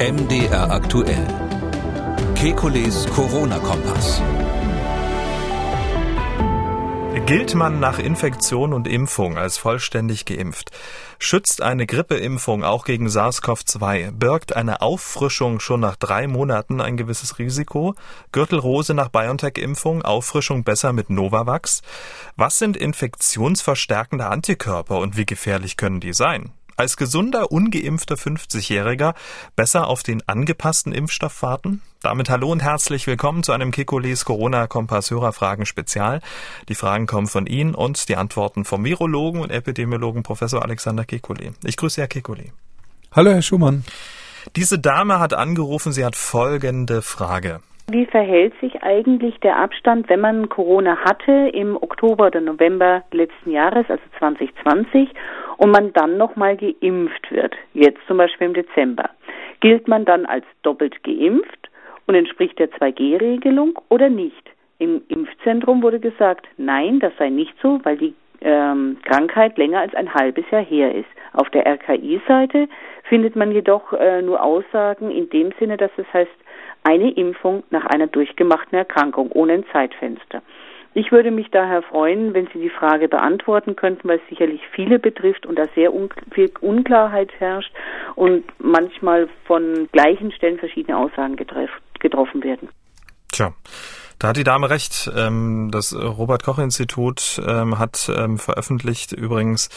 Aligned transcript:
MDR 0.00 0.72
aktuell. 0.72 1.24
Kekules 2.34 3.06
Corona-Kompass. 3.14 4.20
Gilt 7.26 7.54
man 7.54 7.78
nach 7.78 8.00
Infektion 8.00 8.72
und 8.72 8.88
Impfung 8.88 9.38
als 9.38 9.56
vollständig 9.56 10.24
geimpft? 10.24 10.72
Schützt 11.20 11.62
eine 11.62 11.86
Grippeimpfung 11.86 12.64
auch 12.64 12.84
gegen 12.84 13.06
SARS-CoV-2? 13.06 14.10
Birgt 14.10 14.56
eine 14.56 14.82
Auffrischung 14.82 15.60
schon 15.60 15.78
nach 15.78 15.94
drei 15.94 16.26
Monaten 16.26 16.80
ein 16.80 16.96
gewisses 16.96 17.38
Risiko? 17.38 17.94
Gürtelrose 18.32 18.94
nach 18.94 19.10
BioNTech-Impfung? 19.10 20.02
Auffrischung 20.02 20.64
besser 20.64 20.92
mit 20.92 21.08
Novavax? 21.08 21.82
Was 22.34 22.58
sind 22.58 22.76
infektionsverstärkende 22.76 24.26
Antikörper 24.26 24.98
und 24.98 25.16
wie 25.16 25.24
gefährlich 25.24 25.76
können 25.76 26.00
die 26.00 26.12
sein? 26.14 26.50
Als 26.76 26.96
gesunder, 26.96 27.52
ungeimpfter 27.52 28.16
50-Jähriger 28.16 29.14
besser 29.54 29.86
auf 29.86 30.02
den 30.02 30.28
angepassten 30.28 30.92
Impfstoff 30.92 31.42
warten? 31.42 31.82
Damit 32.02 32.28
hallo 32.28 32.50
und 32.50 32.64
herzlich 32.64 33.06
willkommen 33.06 33.44
zu 33.44 33.52
einem 33.52 33.70
Kekules 33.70 34.24
Corona-Kompass 34.24 35.12
Hörerfragen 35.12 35.66
Spezial. 35.66 36.20
Die 36.68 36.74
Fragen 36.74 37.06
kommen 37.06 37.28
von 37.28 37.46
Ihnen 37.46 37.76
und 37.76 38.08
die 38.08 38.16
Antworten 38.16 38.64
vom 38.64 38.84
Virologen 38.84 39.40
und 39.40 39.50
Epidemiologen 39.50 40.24
Professor 40.24 40.64
Alexander 40.64 41.04
Kekulé. 41.04 41.52
Ich 41.62 41.76
grüße 41.76 42.00
Herr 42.00 42.08
Kekulé. 42.08 42.50
Hallo, 43.12 43.30
Herr 43.30 43.42
Schumann. 43.42 43.84
Diese 44.56 44.80
Dame 44.80 45.20
hat 45.20 45.32
angerufen, 45.32 45.92
sie 45.92 46.04
hat 46.04 46.16
folgende 46.16 47.02
Frage. 47.02 47.60
Wie 47.90 48.06
verhält 48.06 48.54
sich 48.60 48.82
eigentlich 48.82 49.38
der 49.40 49.56
Abstand, 49.58 50.08
wenn 50.08 50.20
man 50.20 50.48
Corona 50.48 50.96
hatte 51.04 51.50
im 51.52 51.76
Oktober 51.76 52.28
oder 52.28 52.40
November 52.40 53.04
letzten 53.12 53.50
Jahres, 53.50 53.84
also 53.90 54.02
2020, 54.18 55.10
und 55.58 55.70
man 55.70 55.92
dann 55.92 56.16
nochmal 56.16 56.56
geimpft 56.56 57.30
wird, 57.30 57.54
jetzt 57.74 58.00
zum 58.06 58.16
Beispiel 58.16 58.46
im 58.46 58.54
Dezember? 58.54 59.10
Gilt 59.60 59.86
man 59.86 60.06
dann 60.06 60.24
als 60.24 60.46
doppelt 60.62 61.02
geimpft 61.04 61.70
und 62.06 62.14
entspricht 62.14 62.58
der 62.58 62.70
2G-Regelung 62.70 63.78
oder 63.90 64.08
nicht? 64.08 64.50
Im 64.78 65.02
Impfzentrum 65.08 65.82
wurde 65.82 66.00
gesagt, 66.00 66.46
nein, 66.56 67.00
das 67.00 67.12
sei 67.18 67.28
nicht 67.28 67.54
so, 67.62 67.80
weil 67.84 67.98
die 67.98 68.14
ähm, 68.40 68.96
Krankheit 69.04 69.58
länger 69.58 69.80
als 69.80 69.94
ein 69.94 70.12
halbes 70.12 70.44
Jahr 70.50 70.64
her 70.64 70.94
ist. 70.94 71.08
Auf 71.34 71.50
der 71.50 71.66
RKI-Seite 71.66 72.66
findet 73.08 73.36
man 73.36 73.52
jedoch 73.52 73.92
äh, 73.92 74.22
nur 74.22 74.42
Aussagen 74.42 75.10
in 75.10 75.28
dem 75.30 75.52
Sinne, 75.58 75.76
dass 75.76 75.90
es 75.96 76.06
heißt, 76.12 76.30
eine 76.84 77.10
Impfung 77.10 77.64
nach 77.70 77.86
einer 77.86 78.06
durchgemachten 78.06 78.78
Erkrankung 78.78 79.32
ohne 79.32 79.54
ein 79.54 79.64
Zeitfenster. 79.72 80.42
Ich 80.96 81.10
würde 81.10 81.32
mich 81.32 81.50
daher 81.50 81.82
freuen, 81.82 82.34
wenn 82.34 82.46
Sie 82.52 82.60
die 82.60 82.70
Frage 82.70 83.08
beantworten 83.08 83.74
könnten, 83.74 84.08
weil 84.08 84.18
es 84.18 84.28
sicherlich 84.28 84.60
viele 84.70 85.00
betrifft 85.00 85.44
und 85.44 85.58
da 85.58 85.64
sehr 85.74 85.90
viel 86.32 86.52
Unklarheit 86.60 87.32
herrscht 87.40 87.72
und 88.14 88.44
manchmal 88.58 89.28
von 89.44 89.88
gleichen 89.90 90.30
Stellen 90.30 90.58
verschiedene 90.58 90.96
Aussagen 90.96 91.34
getroffen 91.34 92.44
werden. 92.44 92.68
Tja. 93.32 93.52
Da 94.24 94.28
hat 94.28 94.38
die 94.38 94.44
Dame 94.44 94.70
recht. 94.70 95.12
Ähm, 95.14 95.68
das 95.70 95.94
Robert 95.94 96.44
Koch 96.44 96.58
Institut 96.58 97.42
ähm, 97.46 97.78
hat 97.78 98.10
ähm, 98.16 98.38
veröffentlicht 98.38 99.12
übrigens 99.12 99.68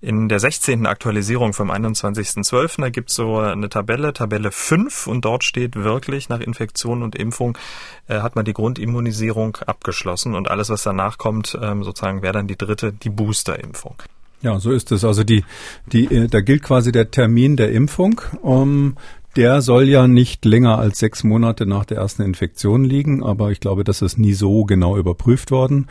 in 0.00 0.28
der 0.28 0.38
16. 0.38 0.86
Aktualisierung 0.86 1.54
vom 1.54 1.72
21.12. 1.72 2.82
Da 2.82 2.90
gibt 2.90 3.10
es 3.10 3.16
so 3.16 3.38
eine 3.38 3.68
Tabelle, 3.68 4.12
Tabelle 4.12 4.52
5 4.52 5.08
und 5.08 5.24
dort 5.24 5.42
steht 5.42 5.74
wirklich 5.74 6.28
nach 6.28 6.38
Infektion 6.38 7.02
und 7.02 7.16
Impfung 7.16 7.58
äh, 8.06 8.20
hat 8.20 8.36
man 8.36 8.44
die 8.44 8.52
Grundimmunisierung 8.52 9.56
abgeschlossen 9.56 10.36
und 10.36 10.48
alles, 10.48 10.70
was 10.70 10.84
danach 10.84 11.18
kommt, 11.18 11.48
sozusagen 11.48 12.22
wäre 12.22 12.34
dann 12.34 12.46
die 12.46 12.56
dritte, 12.56 12.92
die 12.92 13.10
Boosterimpfung. 13.10 13.96
Ja, 14.42 14.58
so 14.58 14.70
ist 14.70 14.90
es. 14.92 15.04
Also 15.04 15.22
die, 15.22 15.44
die, 15.92 16.04
äh, 16.06 16.28
da 16.28 16.40
gilt 16.40 16.62
quasi 16.62 16.92
der 16.92 17.10
Termin 17.10 17.56
der 17.56 17.72
Impfung. 17.72 18.20
Um, 18.40 18.96
der 19.36 19.62
soll 19.62 19.88
ja 19.88 20.08
nicht 20.08 20.44
länger 20.44 20.78
als 20.78 20.98
sechs 20.98 21.22
Monate 21.22 21.66
nach 21.66 21.84
der 21.84 21.98
ersten 21.98 22.22
Infektion 22.22 22.84
liegen, 22.84 23.22
aber 23.22 23.50
ich 23.50 23.60
glaube, 23.60 23.84
das 23.84 24.02
ist 24.02 24.18
nie 24.18 24.32
so 24.32 24.64
genau 24.64 24.96
überprüft 24.96 25.50
worden. 25.50 25.86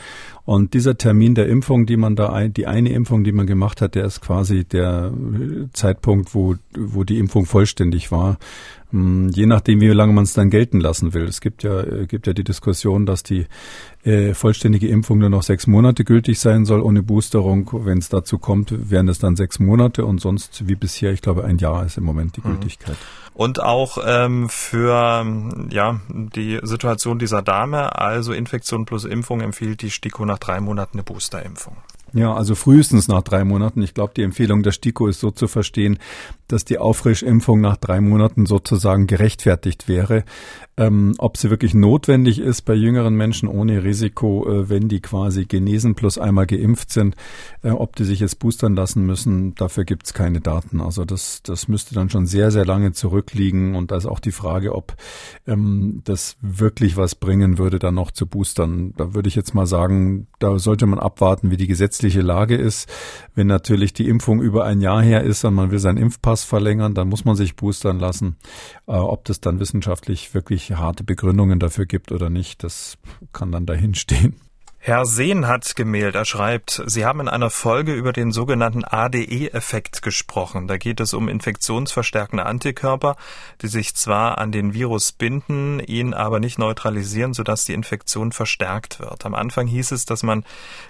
Und 0.50 0.74
dieser 0.74 0.98
Termin 0.98 1.36
der 1.36 1.48
Impfung, 1.48 1.86
die 1.86 1.96
man 1.96 2.16
da, 2.16 2.48
die 2.48 2.66
eine 2.66 2.90
Impfung, 2.90 3.24
die 3.24 3.32
man 3.32 3.46
gemacht 3.46 3.82
hat, 3.82 3.94
der 3.94 4.06
ist 4.06 4.20
quasi 4.20 4.66
der 4.66 5.14
Zeitpunkt, 5.74 6.34
wo, 6.34 6.56
wo 6.76 7.04
die 7.04 7.20
Impfung 7.20 7.46
vollständig 7.46 8.12
war. 8.12 8.40
Hm, 8.90 9.30
je 9.30 9.46
nachdem, 9.46 9.80
wie 9.80 9.88
lange 9.90 10.14
man 10.14 10.24
es 10.24 10.34
dann 10.34 10.50
gelten 10.50 10.80
lassen 10.80 11.14
will. 11.14 11.26
Es 11.26 11.42
gibt 11.42 11.62
ja, 11.62 11.84
gibt 12.06 12.26
ja 12.26 12.34
die 12.34 12.44
Diskussion, 12.44 13.06
dass 13.06 13.22
die 13.22 13.46
äh, 14.04 14.34
vollständige 14.34 14.88
Impfung 14.88 15.20
nur 15.20 15.30
noch 15.30 15.44
sechs 15.44 15.68
Monate 15.68 16.04
gültig 16.04 16.40
sein 16.40 16.66
soll 16.66 16.82
ohne 16.82 17.04
Boosterung. 17.04 17.70
Wenn 17.72 18.00
es 18.00 18.10
dazu 18.10 18.40
kommt, 18.40 18.90
wären 18.90 19.08
es 19.08 19.20
dann 19.20 19.36
sechs 19.36 19.60
Monate 19.60 20.04
und 20.04 20.20
sonst 20.20 20.68
wie 20.68 20.76
bisher, 20.76 21.12
ich 21.12 21.22
glaube, 21.22 21.44
ein 21.44 21.60
Jahr 21.60 21.86
ist 21.86 22.00
im 22.00 22.04
Moment 22.04 22.38
die 22.38 22.42
mhm. 22.42 22.54
Gültigkeit. 22.54 22.98
Und 23.36 23.62
auch 23.62 24.00
ähm, 24.06 24.50
für 24.50 25.26
ja 25.70 26.02
die 26.10 26.60
Situation 26.64 27.20
dieser 27.20 27.42
Dame, 27.42 27.98
also 27.98 28.34
Infektion 28.34 28.86
plus 28.86 29.06
Impfung, 29.06 29.40
empfiehlt 29.40 29.82
die 29.82 29.92
STIKO 29.92 30.26
nach 30.26 30.39
drei 30.40 30.60
Monaten 30.60 30.98
eine 30.98 31.04
Boosterimpfung. 31.04 31.78
Ja, 32.14 32.34
also 32.34 32.56
frühestens 32.56 33.08
nach 33.08 33.22
drei 33.22 33.44
Monaten. 33.44 33.82
Ich 33.82 33.94
glaube, 33.94 34.14
die 34.16 34.24
Empfehlung 34.24 34.64
der 34.64 34.72
STIKO 34.72 35.08
ist 35.08 35.20
so 35.20 35.32
zu 35.32 35.48
verstehen, 35.48 36.00
dass 36.50 36.66
die 36.66 36.78
Auffrischimpfung 36.78 37.62
nach 37.62 37.78
drei 37.78 38.02
Monaten 38.02 38.46
sozusagen 38.46 39.08
gerechtfertigt 39.08 39.88
wäre. 39.88 40.26
Ähm, 40.80 41.16
ob 41.18 41.36
sie 41.36 41.50
wirklich 41.50 41.74
notwendig 41.74 42.40
ist 42.40 42.62
bei 42.62 42.74
jüngeren 42.74 43.14
Menschen 43.14 43.50
ohne 43.50 43.84
Risiko, 43.84 44.50
äh, 44.50 44.70
wenn 44.70 44.88
die 44.88 45.02
quasi 45.02 45.44
genesen 45.44 45.94
plus 45.94 46.18
einmal 46.18 46.46
geimpft 46.46 46.92
sind, 46.92 47.18
äh, 47.64 47.72
ob 47.72 47.98
die 47.98 48.06
sich 48.06 48.22
jetzt 48.22 48.40
boostern 48.40 48.76
lassen 48.76 49.06
müssen, 49.06 49.56
dafür 49.56 49.84
gibt 49.84 50.06
es 50.06 50.14
keine 50.14 50.40
Daten. 50.40 50.80
Also 50.80 51.04
das, 51.04 51.44
das 51.44 51.68
müsste 51.68 51.96
dann 51.96 52.10
schon 52.10 52.26
sehr, 52.28 52.50
sehr 52.52 52.66
lange 52.66 52.94
zurückliegen. 52.94 53.76
Und 53.76 53.92
da 53.92 53.98
ist 53.98 54.06
auch 54.06 54.22
die 54.22 54.32
Frage, 54.32 54.74
ob 54.74 54.96
ähm, 55.48 56.02
das 56.06 56.38
wirklich 56.40 56.96
was 56.96 57.16
bringen 57.16 57.58
würde, 57.58 57.78
dann 57.78 57.96
noch 57.96 58.12
zu 58.12 58.26
boostern. 58.26 58.94
Da 58.96 59.14
würde 59.14 59.28
ich 59.28 59.36
jetzt 59.36 59.54
mal 59.54 59.68
sagen, 59.68 60.28
da 60.40 60.60
sollte 60.60 60.86
man 60.86 61.00
abwarten, 61.00 61.52
wie 61.52 61.58
die 61.58 61.68
gesetzliche 61.68 62.22
Lage 62.22 62.56
ist. 62.56 62.90
Wenn 63.36 63.48
natürlich 63.48 63.92
die 63.92 64.08
Impfung 64.08 64.42
über 64.42 64.64
ein 64.64 64.80
Jahr 64.80 65.02
her 65.02 65.26
ist 65.26 65.44
und 65.44 65.56
man 65.56 65.72
will 65.72 65.80
seinen 65.80 65.98
Impfpass 65.98 66.39
verlängern, 66.44 66.94
dann 66.94 67.10
muss 67.10 67.26
man 67.26 67.36
sich 67.36 67.56
boostern 67.56 68.00
lassen. 68.00 68.38
Äh, 68.88 68.94
ob 68.94 69.26
das 69.26 69.40
dann 69.42 69.60
wissenschaftlich 69.60 70.34
wirklich 70.34 70.72
harte 70.72 71.04
Begründungen 71.04 71.60
dafür 71.60 71.86
gibt 71.86 72.12
oder 72.12 72.30
nicht, 72.30 72.64
das 72.64 72.98
kann 73.34 73.52
dann 73.52 73.66
dahin 73.66 73.96
stehen. 73.96 74.36
Herr 74.82 75.06
Sehn 75.06 75.46
hat 75.46 75.76
gemeldet, 75.76 76.16
er 76.16 76.24
schreibt, 76.24 76.82
Sie 76.86 77.06
haben 77.06 77.20
in 77.20 77.28
einer 77.28 77.50
Folge 77.50 77.94
über 77.94 78.14
den 78.14 78.32
sogenannten 78.32 78.86
ADE-Effekt 78.86 80.02
gesprochen. 80.02 80.70
Da 80.70 80.78
geht 80.78 81.02
es 81.02 81.14
um 81.14 81.28
infektionsverstärkende 81.28 82.46
Antikörper, 82.46 83.18
die 83.62 83.68
sich 83.68 83.94
zwar 83.94 84.38
an 84.38 84.54
den 84.54 84.74
Virus 84.74 85.12
binden, 85.12 85.82
ihn 85.82 86.14
aber 86.14 86.40
nicht 86.40 86.60
neutralisieren, 86.60 87.34
sodass 87.34 87.66
die 87.66 87.74
Infektion 87.74 88.32
verstärkt 88.32 89.02
wird. 89.02 89.26
Am 89.26 89.36
Anfang 89.36 89.68
hieß 89.68 89.92
es, 89.92 90.06
dass 90.06 90.24
man 90.24 90.46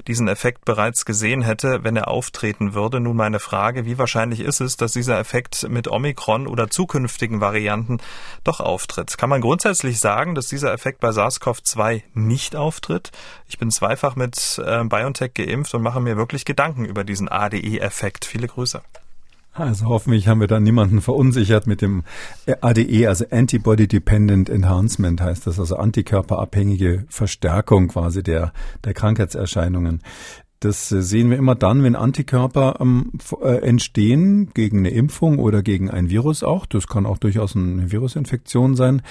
diesen 0.07 0.27
Effekt 0.27 0.65
bereits 0.65 1.03
gesehen 1.03 1.41
hätte, 1.41 1.83
wenn 1.83 1.95
er 1.95 2.09
auftreten 2.09 2.75
würde. 2.75 2.99
Nun 2.99 3.17
meine 3.17 3.39
Frage, 3.39 3.87
wie 3.87 3.97
wahrscheinlich 3.97 4.41
ist 4.41 4.61
es, 4.61 4.77
dass 4.77 4.93
dieser 4.93 5.17
Effekt 5.17 5.67
mit 5.67 5.87
Omikron 5.87 6.45
oder 6.45 6.69
zukünftigen 6.69 7.41
Varianten 7.41 7.97
doch 8.43 8.59
auftritt? 8.59 9.17
Kann 9.17 9.31
man 9.31 9.41
grundsätzlich 9.41 9.99
sagen, 9.99 10.35
dass 10.35 10.47
dieser 10.47 10.71
Effekt 10.73 10.99
bei 10.99 11.09
SARS-CoV-2 11.09 12.03
nicht 12.13 12.55
auftritt? 12.55 13.11
Ich 13.47 13.57
bin 13.57 13.71
zweifach 13.79 14.15
mit 14.17 14.61
äh, 14.65 14.83
BioNTech 14.83 15.33
geimpft 15.33 15.73
und 15.73 15.81
mache 15.81 16.01
mir 16.01 16.17
wirklich 16.17 16.43
Gedanken 16.43 16.83
über 16.83 17.05
diesen 17.05 17.29
ADE-Effekt. 17.29 18.25
Viele 18.25 18.47
Grüße. 18.47 18.81
Also 19.53 19.87
hoffentlich 19.87 20.27
haben 20.27 20.41
wir 20.41 20.47
da 20.47 20.59
niemanden 20.59 21.01
verunsichert 21.01 21.65
mit 21.65 21.81
dem 21.81 22.03
ADE, 22.61 23.07
also 23.07 23.25
Antibody 23.31 23.87
Dependent 23.87 24.49
Enhancement 24.49 25.21
heißt 25.21 25.47
das, 25.47 25.59
also 25.59 25.75
antikörperabhängige 25.75 27.05
Verstärkung 27.09 27.87
quasi 27.87 28.21
der, 28.21 28.53
der 28.85 28.93
Krankheitserscheinungen. 28.93 30.01
Das 30.59 30.91
äh, 30.91 31.01
sehen 31.01 31.29
wir 31.29 31.37
immer 31.37 31.55
dann, 31.55 31.83
wenn 31.83 31.95
Antikörper 31.95 32.77
ähm, 32.81 33.11
äh, 33.41 33.61
entstehen 33.61 34.51
gegen 34.53 34.79
eine 34.79 34.89
Impfung 34.89 35.39
oder 35.39 35.63
gegen 35.63 35.89
ein 35.89 36.09
Virus 36.09 36.43
auch. 36.43 36.65
Das 36.65 36.87
kann 36.87 37.05
auch 37.05 37.17
durchaus 37.17 37.55
eine 37.55 37.91
Virusinfektion 37.91 38.75
sein, 38.75 39.01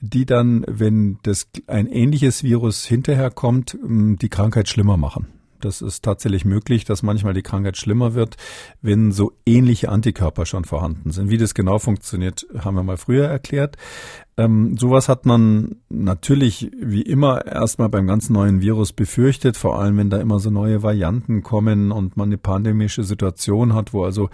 die 0.00 0.26
dann, 0.26 0.64
wenn 0.68 1.18
das 1.22 1.48
ein 1.66 1.86
ähnliches 1.86 2.42
Virus 2.42 2.84
hinterher 2.84 3.30
kommt, 3.30 3.78
die 3.82 4.28
Krankheit 4.28 4.68
schlimmer 4.68 4.96
machen. 4.96 5.28
Das 5.60 5.80
ist 5.80 6.04
tatsächlich 6.04 6.44
möglich, 6.44 6.84
dass 6.84 7.02
manchmal 7.02 7.34
die 7.34 7.42
Krankheit 7.42 7.76
schlimmer 7.76 8.14
wird, 8.14 8.36
wenn 8.82 9.12
so 9.12 9.32
ähnliche 9.46 9.88
Antikörper 9.88 10.44
schon 10.46 10.64
vorhanden 10.64 11.12
sind. 11.12 11.30
Wie 11.30 11.38
das 11.38 11.54
genau 11.54 11.78
funktioniert, 11.78 12.46
haben 12.58 12.76
wir 12.76 12.82
mal 12.82 12.96
früher 12.96 13.26
erklärt. 13.26 13.76
Ähm, 14.38 14.76
sowas 14.76 15.08
hat 15.08 15.24
man 15.24 15.76
natürlich 15.88 16.70
wie 16.78 17.00
immer 17.00 17.46
erstmal 17.46 17.88
beim 17.88 18.06
ganz 18.06 18.28
neuen 18.28 18.60
Virus 18.60 18.92
befürchtet, 18.92 19.56
vor 19.56 19.80
allem 19.80 19.96
wenn 19.96 20.10
da 20.10 20.18
immer 20.18 20.40
so 20.40 20.50
neue 20.50 20.82
Varianten 20.82 21.42
kommen 21.42 21.90
und 21.90 22.18
man 22.18 22.28
eine 22.28 22.36
pandemische 22.36 23.02
Situation 23.02 23.72
hat, 23.72 23.94
wo 23.94 24.04
also 24.04 24.28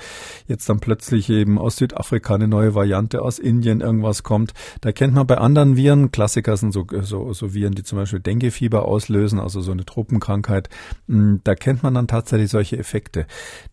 jetzt 0.48 0.68
dann 0.68 0.80
plötzlich 0.80 1.30
eben 1.30 1.56
aus 1.56 1.76
Südafrika 1.76 2.34
eine 2.34 2.48
neue 2.48 2.74
Variante, 2.74 3.22
aus 3.22 3.38
Indien 3.38 3.80
irgendwas 3.80 4.24
kommt. 4.24 4.54
Da 4.80 4.90
kennt 4.90 5.14
man 5.14 5.24
bei 5.28 5.38
anderen 5.38 5.76
Viren, 5.76 6.10
Klassiker 6.10 6.56
sind 6.56 6.72
so, 6.72 6.84
so, 7.02 7.32
so 7.32 7.54
Viren, 7.54 7.76
die 7.76 7.84
zum 7.84 7.98
Beispiel 7.98 8.18
Denguefieber 8.18 8.86
auslösen, 8.86 9.38
also 9.38 9.60
so 9.60 9.70
eine 9.70 9.84
Tropenkrankheit, 9.84 10.68
hm, 11.06 11.42
da 11.44 11.54
kennt 11.54 11.84
man 11.84 11.94
dann 11.94 12.08
tatsächlich 12.08 12.50
solche 12.50 12.76
Effekte. 12.76 13.24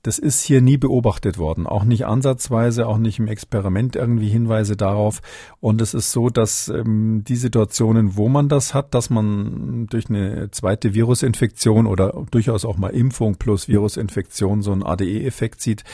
Das 0.04 0.20
ist 0.20 0.44
hier 0.44 0.62
nie 0.62 0.78
beobachtet 0.78 1.40
worden, 1.40 1.66
auch 1.66 1.86
nicht 1.86 2.06
ansatzweise, 2.06 2.86
auch 2.86 3.00
nicht 3.00 3.18
im 3.18 3.28
Experiment 3.28 3.96
irgendwie 3.96 4.30
Hinweise 4.30 4.78
darauf. 4.78 5.24
Und 5.60 5.82
es 5.82 5.96
ist 5.96 6.12
so, 6.12 6.19
so, 6.20 6.30
dass 6.30 6.68
ähm, 6.68 7.24
die 7.26 7.38
Situationen, 7.38 8.18
wo 8.18 8.28
man 8.28 8.50
das 8.50 8.74
hat, 8.74 8.94
dass 8.94 9.10
man 9.10 9.88
durch 9.88 10.10
eine 10.10 10.52
zweite 10.52 10.94
Virusinfektion 10.94 11.88
oder 11.88 12.26
durchaus 12.30 12.66
auch 12.66 12.76
mal 12.76 12.90
Impfung 12.90 13.36
plus 13.36 13.70
Virusinfektion 13.70 14.62
so 14.62 14.74
einen 14.74 14.84
ADE-Effekt 14.84 15.62
sieht, 15.62 15.86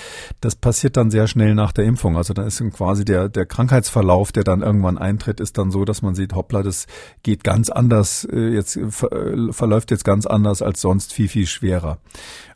das 0.42 0.56
passiert 0.56 0.98
dann 0.98 1.12
sehr 1.12 1.28
schnell 1.28 1.54
nach 1.54 1.72
der 1.72 1.86
Impfung. 1.86 2.18
Also 2.18 2.34
dann 2.34 2.48
ist 2.48 2.64
quasi 2.74 3.06
der, 3.06 3.30
der 3.30 3.46
Krankheitsverlauf, 3.46 4.32
der 4.32 4.44
dann 4.44 4.64
irgendwann 4.64 4.98
eintritt, 4.98 5.40
ist 5.40 5.60
dann 5.60 5.70
so, 5.70 5.86
dass 5.86 6.02
man 6.02 6.16
sieht, 6.16 6.34
hoppla, 6.34 6.64
das 6.64 6.88
geht 7.22 7.44
ganz 7.44 7.70
anders, 7.70 8.28
äh, 8.32 8.50
jetzt 8.50 8.78
äh, 8.78 8.90
verläuft 9.52 9.92
jetzt 9.92 10.06
ganz 10.06 10.26
anders 10.26 10.64
als 10.64 10.82
sonst, 10.82 11.14
viel, 11.14 11.28
viel 11.28 11.46
schwerer. 11.46 12.00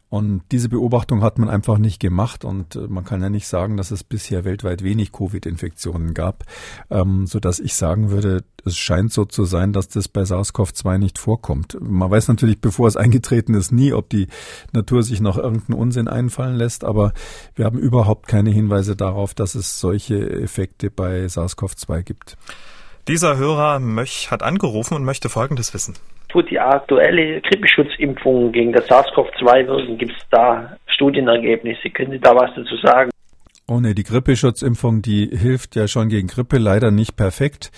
Und 0.10 0.42
diese 0.52 0.70
Beobachtung 0.70 1.22
hat 1.22 1.38
man 1.38 1.50
einfach 1.50 1.78
nicht 1.78 2.00
gemacht 2.00 2.44
und 2.44 2.76
äh, 2.76 2.88
man 2.88 3.06
kann 3.06 3.22
ja 3.22 3.30
nicht 3.30 3.48
sagen, 3.48 3.78
dass 3.78 3.92
es 3.92 4.04
bisher 4.04 4.44
weltweit 4.44 4.84
wenig 4.84 5.12
Covid-Infektionen 5.12 6.16
gab, 6.16 6.46
ähm, 6.90 7.28
so 7.28 7.40
dass 7.40 7.60
ich 7.60 7.76
sagen 7.76 8.10
würde, 8.10 8.44
es 8.66 8.76
scheint 8.76 9.14
so 9.14 9.26
zu 9.26 9.46
sein, 9.46 9.72
dass 9.72 9.88
das 9.88 10.08
bei 10.08 10.24
SARS-CoV-2 10.24 10.98
nicht 10.98 11.20
vorkommt. 11.20 11.78
Man 11.80 12.10
weiß 12.10 12.28
natürlich, 12.28 12.60
bevor 12.60 12.88
es 12.88 12.98
eingetreten 12.98 13.54
ist, 13.54 13.72
nie, 13.72 13.94
ob 13.94 14.10
die 14.10 14.28
Natur 14.74 15.04
sich 15.04 15.22
noch 15.22 15.38
irgendeinen 15.38 15.80
Unsinn 15.80 16.08
einfallen 16.08 16.56
lässt, 16.56 16.84
aber 16.84 17.14
wir 17.54 17.66
haben 17.66 17.78
überhaupt 17.78 18.28
keine 18.28 18.50
Hinweise 18.50 18.96
darauf, 18.96 19.36
dass 19.36 19.54
es 19.54 19.80
solche 19.80 20.28
Effekte 20.42 20.90
bei 20.90 21.26
SARS-CoV-2 21.26 22.02
gibt. 22.02 22.36
Dieser 23.08 23.38
Hörer 23.38 23.80
Möch 23.80 24.32
hat 24.32 24.42
angerufen 24.42 24.96
und 24.96 25.04
möchte 25.04 25.30
Folgendes 25.30 25.74
wissen 25.76 25.94
wo 26.34 26.42
die 26.42 26.60
aktuelle 26.60 27.42
Grippeschutzimpfung 27.42 28.52
gegen 28.52 28.72
das 28.72 28.88
SARS-CoV-2 28.88 29.68
wirken? 29.68 29.98
Gibt 29.98 30.12
es 30.12 30.30
da 30.30 30.78
Studienergebnisse? 30.88 31.90
Können 31.90 32.12
Sie 32.12 32.20
da 32.20 32.36
was 32.36 32.52
dazu 32.56 32.76
sagen? 32.78 33.12
Oh 33.68 33.80
ne, 33.80 33.94
die 33.94 34.04
Grippeschutzimpfung, 34.04 35.02
die 35.02 35.28
hilft 35.28 35.76
ja 35.76 35.88
schon 35.88 36.10
gegen 36.10 36.28
Grippe, 36.28 36.58
leider 36.58 36.92
nicht 36.92 37.16
perfekt. 37.16 37.72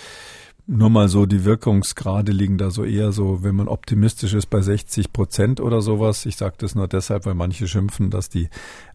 Nur 0.67 0.89
mal 0.89 1.09
so, 1.09 1.25
die 1.25 1.43
Wirkungsgrade 1.43 2.31
liegen 2.31 2.57
da 2.57 2.69
so 2.69 2.85
eher 2.85 3.11
so, 3.11 3.43
wenn 3.43 3.55
man 3.55 3.67
optimistisch 3.67 4.33
ist, 4.33 4.45
bei 4.45 4.61
60 4.61 5.11
Prozent 5.11 5.59
oder 5.59 5.81
sowas. 5.81 6.25
Ich 6.25 6.37
sage 6.37 6.55
das 6.59 6.75
nur 6.75 6.87
deshalb, 6.87 7.25
weil 7.25 7.33
manche 7.33 7.67
schimpfen, 7.67 8.09
dass 8.09 8.29
die 8.29 8.47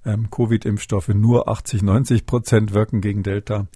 ähm, 0.07 0.31
Covid-Impfstoffe 0.31 1.09
nur 1.09 1.51
80, 1.51 1.83
90 1.83 2.25
Prozent 2.25 2.73
wirken 2.73 3.03
gegen 3.03 3.23
Delta. 3.23 3.67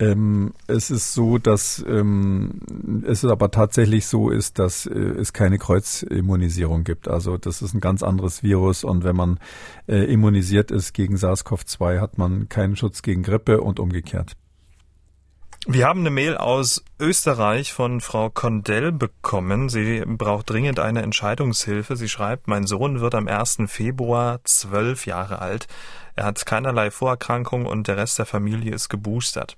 Ähm, 0.00 0.52
es 0.68 0.90
ist 0.90 1.12
so, 1.12 1.38
dass 1.38 1.84
ähm, 1.88 2.60
es 3.04 3.24
aber 3.24 3.50
tatsächlich 3.50 4.06
so 4.06 4.30
ist, 4.30 4.58
dass 4.60 4.86
äh, 4.86 4.92
es 4.92 5.32
keine 5.32 5.58
Kreuzimmunisierung 5.58 6.84
gibt. 6.84 7.08
Also 7.08 7.36
das 7.36 7.62
ist 7.62 7.74
ein 7.74 7.80
ganz 7.80 8.04
anderes 8.04 8.42
Virus 8.44 8.84
und 8.84 9.02
wenn 9.02 9.16
man 9.16 9.40
äh, 9.88 10.04
immunisiert 10.04 10.70
ist 10.70 10.94
gegen 10.94 11.16
SARS-CoV-2, 11.16 12.00
hat 12.00 12.16
man 12.16 12.48
keinen 12.48 12.76
Schutz 12.76 13.02
gegen 13.02 13.24
Grippe 13.24 13.60
und 13.60 13.80
umgekehrt. 13.80 14.36
Wir 15.66 15.86
haben 15.86 16.00
eine 16.00 16.10
Mail 16.10 16.36
aus 16.36 16.82
Österreich 16.98 17.72
von 17.72 18.00
Frau 18.00 18.30
Condell 18.30 18.92
bekommen. 18.92 19.68
Sie 19.68 20.02
braucht 20.06 20.48
dringend 20.48 20.78
eine 20.78 21.02
Entscheidungshilfe. 21.02 21.96
Sie 21.96 22.08
schreibt, 22.08 22.48
mein 22.48 22.66
Sohn 22.66 23.00
wird 23.00 23.14
am 23.14 23.28
1. 23.28 23.58
Februar 23.66 24.40
zwölf 24.44 25.04
Jahre 25.04 25.40
alt. 25.40 25.66
Er 26.16 26.24
hat 26.24 26.44
keinerlei 26.46 26.90
Vorerkrankung 26.90 27.66
und 27.66 27.86
der 27.86 27.96
Rest 27.96 28.18
der 28.18 28.26
Familie 28.26 28.72
ist 28.72 28.88
geboostert. 28.88 29.56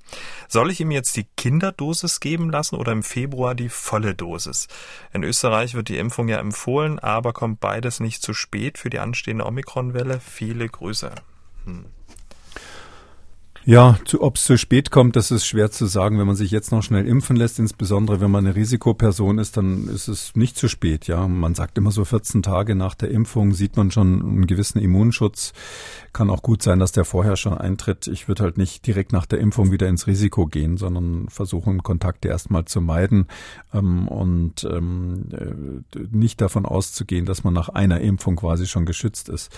Soll 0.49 0.71
ich 0.71 0.81
ihm 0.81 0.91
jetzt 0.91 1.17
die 1.17 1.29
Kinderdosis 1.37 2.19
geben 2.21 2.51
lassen 2.51 2.77
oder 2.77 2.93
im 2.93 3.03
Februar 3.03 3.55
die 3.55 3.69
volle 3.69 4.15
Dosis? 4.15 4.69
In 5.13 5.23
Österreich 5.23 5.75
wird 5.75 5.89
die 5.89 5.99
Impfung 5.99 6.29
ja 6.29 6.39
empfohlen, 6.39 6.99
aber 6.99 7.33
kommt 7.33 7.61
beides 7.61 8.01
nicht 8.01 8.23
zu 8.23 8.35
spät 8.35 8.79
für 8.79 8.91
die 8.91 8.99
anstehende 8.99 9.47
Omikronwelle? 9.47 10.21
Viele 10.21 10.69
Grüße. 10.69 11.13
Hm. 11.65 11.87
Ja, 13.71 14.01
ob 14.19 14.35
es 14.35 14.43
zu 14.43 14.59
spät 14.59 14.91
kommt, 14.91 15.15
das 15.15 15.31
ist 15.31 15.47
schwer 15.47 15.71
zu 15.71 15.87
sagen. 15.87 16.19
Wenn 16.19 16.27
man 16.27 16.35
sich 16.35 16.51
jetzt 16.51 16.73
noch 16.73 16.83
schnell 16.83 17.07
impfen 17.07 17.37
lässt, 17.37 17.61
insbesondere 17.61 18.21
wenn 18.21 18.29
man 18.29 18.45
eine 18.45 18.57
Risikoperson 18.57 19.39
ist, 19.39 19.57
dann 19.57 19.87
ist 19.87 20.09
es 20.09 20.35
nicht 20.35 20.57
zu 20.57 20.67
spät. 20.67 21.07
Ja, 21.07 21.29
man 21.29 21.55
sagt 21.55 21.79
immer 21.79 21.93
so 21.93 22.05
14 22.05 22.43
Tage 22.43 22.75
nach 22.75 22.97
der 22.97 23.13
Impfung 23.13 23.53
sieht 23.53 23.77
man 23.77 23.93
schon 23.93 24.23
einen 24.23 24.47
gewissen 24.49 24.81
Immunschutz. 24.81 25.53
Kann 26.13 26.31
auch 26.31 26.43
gut 26.43 26.65
sein, 26.65 26.81
dass 26.81 26.91
der 26.91 27.05
vorher 27.05 27.37
schon 27.37 27.57
eintritt. 27.57 28.09
Ich 28.09 28.27
würde 28.27 28.43
halt 28.43 28.59
nicht 28.59 28.85
direkt 28.89 29.13
nach 29.13 29.25
der 29.25 29.39
Impfung 29.39 29.71
wieder 29.71 29.87
ins 29.87 30.09
Risiko 30.09 30.47
gehen, 30.47 30.77
sondern 30.77 31.29
versuchen, 31.29 31.85
Kontakte 31.85 32.27
erstmal 32.27 32.65
zu 32.65 32.81
meiden 32.81 33.29
ähm, 33.73 34.09
und 34.09 34.65
ähm, 34.65 35.29
äh, 35.31 36.01
nicht 36.11 36.41
davon 36.41 36.67
auszugehen, 36.67 37.25
dass 37.25 37.45
man 37.45 37.55
nach 37.55 37.69
einer 37.69 38.01
Impfung 38.01 38.35
quasi 38.35 38.67
schon 38.67 38.85
geschützt 38.85 39.29
ist. 39.29 39.53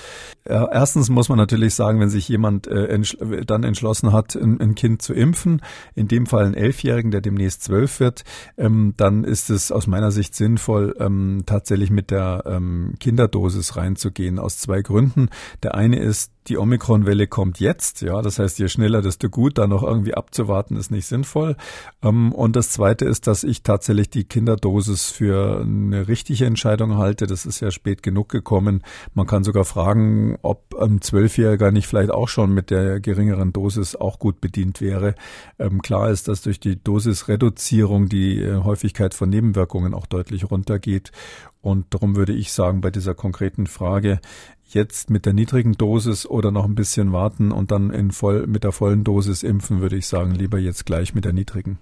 Äh, 0.44 0.66
erstens 0.70 1.08
muss 1.08 1.30
man 1.30 1.38
natürlich 1.38 1.74
sagen, 1.74 1.98
wenn 1.98 2.10
sich 2.10 2.28
jemand 2.28 2.66
äh, 2.66 2.88
entschl 2.88 3.46
dann 3.46 3.64
entschlossen 3.64 4.01
entschlossen 4.02 4.12
hat, 4.12 4.36
ein, 4.36 4.60
ein, 4.60 4.74
Kind 4.74 5.02
zu 5.02 5.14
impfen, 5.14 5.62
in 5.94 6.08
dem 6.08 6.26
Fall 6.26 6.44
einen 6.44 6.54
Elfjährigen, 6.54 7.10
der 7.10 7.20
demnächst 7.20 7.62
zwölf 7.62 8.00
wird, 8.00 8.24
ähm, 8.56 8.94
dann 8.96 9.24
ist 9.24 9.50
es 9.50 9.70
aus 9.70 9.86
meiner 9.86 10.10
Sicht 10.10 10.34
sinnvoll, 10.34 10.94
ähm, 10.98 11.42
tatsächlich 11.46 11.90
mit 11.90 12.10
der 12.10 12.44
ähm, 12.46 12.94
Kinderdosis 12.98 13.76
reinzugehen, 13.76 14.38
aus 14.38 14.58
zwei 14.58 14.82
Gründen. 14.82 15.28
Der 15.62 15.74
eine 15.74 15.98
ist, 15.98 16.32
die 16.48 16.58
Omikron-Welle 16.58 17.26
kommt 17.26 17.60
jetzt, 17.60 18.02
ja, 18.02 18.20
das 18.20 18.38
heißt, 18.38 18.58
je 18.58 18.68
schneller, 18.68 19.00
desto 19.00 19.28
gut, 19.28 19.58
da 19.58 19.66
noch 19.66 19.82
irgendwie 19.82 20.14
abzuwarten, 20.14 20.76
ist 20.76 20.90
nicht 20.90 21.06
sinnvoll. 21.06 21.56
Ähm, 22.02 22.32
und 22.32 22.56
das 22.56 22.70
zweite 22.70 23.04
ist, 23.04 23.26
dass 23.26 23.44
ich 23.44 23.62
tatsächlich 23.62 24.10
die 24.10 24.24
Kinderdosis 24.24 25.10
für 25.10 25.60
eine 25.60 26.08
richtige 26.08 26.46
Entscheidung 26.46 26.98
halte. 26.98 27.26
Das 27.26 27.46
ist 27.46 27.60
ja 27.60 27.70
spät 27.70 28.02
genug 28.02 28.28
gekommen. 28.28 28.82
Man 29.14 29.26
kann 29.26 29.44
sogar 29.44 29.64
fragen, 29.64 30.36
ob 30.42 30.74
ein 30.74 31.00
Zwölfjähriger 31.00 31.70
nicht 31.70 31.86
vielleicht 31.86 32.10
auch 32.10 32.28
schon 32.28 32.52
mit 32.52 32.70
der 32.70 33.00
geringeren 33.00 33.52
Dosis 33.52 33.94
auch 33.94 34.18
gut 34.18 34.40
bedient 34.40 34.80
wäre. 34.80 35.14
Ähm, 35.58 35.80
klar 35.80 36.10
ist, 36.10 36.28
dass 36.28 36.42
durch 36.42 36.58
die 36.58 36.82
Dosisreduzierung 36.82 38.08
die 38.08 38.42
äh, 38.42 38.56
Häufigkeit 38.62 39.14
von 39.14 39.28
Nebenwirkungen 39.28 39.94
auch 39.94 40.06
deutlich 40.06 40.50
runtergeht. 40.50 41.12
Und 41.62 41.94
darum 41.94 42.16
würde 42.16 42.32
ich 42.32 42.52
sagen, 42.52 42.80
bei 42.80 42.90
dieser 42.90 43.14
konkreten 43.14 43.66
Frage, 43.66 44.20
jetzt 44.68 45.10
mit 45.10 45.26
der 45.26 45.32
niedrigen 45.32 45.72
Dosis 45.72 46.26
oder 46.26 46.50
noch 46.50 46.64
ein 46.64 46.74
bisschen 46.74 47.12
warten 47.12 47.52
und 47.52 47.70
dann 47.70 47.90
in 47.90 48.10
voll, 48.10 48.46
mit 48.46 48.64
der 48.64 48.72
vollen 48.72 49.04
Dosis 49.04 49.42
impfen, 49.42 49.80
würde 49.80 49.96
ich 49.96 50.06
sagen, 50.06 50.34
lieber 50.34 50.58
jetzt 50.58 50.86
gleich 50.86 51.14
mit 51.14 51.24
der 51.24 51.32
niedrigen. 51.32 51.78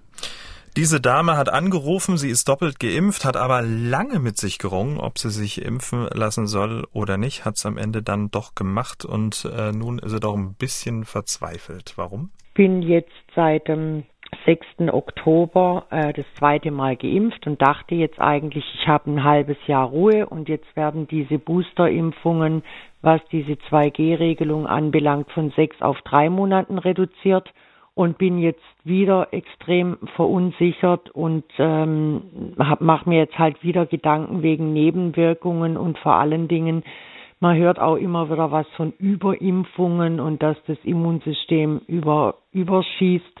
Diese 0.77 1.01
Dame 1.01 1.35
hat 1.35 1.49
angerufen, 1.49 2.17
sie 2.17 2.29
ist 2.29 2.47
doppelt 2.47 2.79
geimpft, 2.79 3.25
hat 3.25 3.35
aber 3.35 3.61
lange 3.61 4.19
mit 4.19 4.37
sich 4.37 4.57
gerungen, 4.57 4.99
ob 4.99 5.17
sie 5.17 5.29
sich 5.29 5.61
impfen 5.61 6.07
lassen 6.13 6.47
soll 6.47 6.87
oder 6.93 7.17
nicht, 7.17 7.43
hat 7.43 7.57
es 7.57 7.65
am 7.65 7.77
Ende 7.77 8.01
dann 8.01 8.31
doch 8.31 8.55
gemacht 8.55 9.03
und 9.03 9.49
äh, 9.53 9.73
nun 9.73 9.99
ist 9.99 10.11
sie 10.11 10.21
doch 10.21 10.35
ein 10.35 10.53
bisschen 10.53 11.03
verzweifelt. 11.03 11.93
Warum? 11.97 12.29
Bin 12.53 12.81
jetzt 12.83 13.11
seit 13.35 13.67
dem 13.67 14.03
6. 14.45 14.65
Oktober 14.91 15.85
äh, 15.89 16.13
das 16.13 16.25
zweite 16.37 16.71
Mal 16.71 16.95
geimpft 16.95 17.45
und 17.47 17.61
dachte 17.61 17.95
jetzt 17.95 18.19
eigentlich, 18.19 18.65
ich 18.75 18.87
habe 18.87 19.11
ein 19.11 19.23
halbes 19.23 19.57
Jahr 19.67 19.87
Ruhe 19.87 20.25
und 20.27 20.49
jetzt 20.49 20.75
werden 20.75 21.07
diese 21.07 21.37
Boosterimpfungen, 21.37 22.63
was 23.01 23.21
diese 23.31 23.53
2G-Regelung 23.53 24.67
anbelangt, 24.67 25.31
von 25.31 25.51
sechs 25.51 25.81
auf 25.81 26.01
drei 26.01 26.29
Monaten 26.29 26.77
reduziert 26.77 27.51
und 27.93 28.17
bin 28.17 28.37
jetzt 28.39 28.61
wieder 28.83 29.27
extrem 29.31 29.97
verunsichert 30.15 31.09
und 31.11 31.43
ähm, 31.57 32.53
mache 32.55 33.09
mir 33.09 33.19
jetzt 33.19 33.37
halt 33.37 33.63
wieder 33.63 33.85
Gedanken 33.85 34.41
wegen 34.43 34.73
Nebenwirkungen 34.73 35.77
und 35.77 35.97
vor 35.99 36.15
allen 36.15 36.47
Dingen, 36.47 36.83
man 37.39 37.57
hört 37.57 37.79
auch 37.79 37.95
immer 37.95 38.29
wieder 38.31 38.51
was 38.51 38.67
von 38.77 38.93
Überimpfungen 38.97 40.19
und 40.19 40.41
dass 40.41 40.57
das 40.67 40.77
Immunsystem 40.83 41.81
über, 41.87 42.35
überschießt 42.53 43.40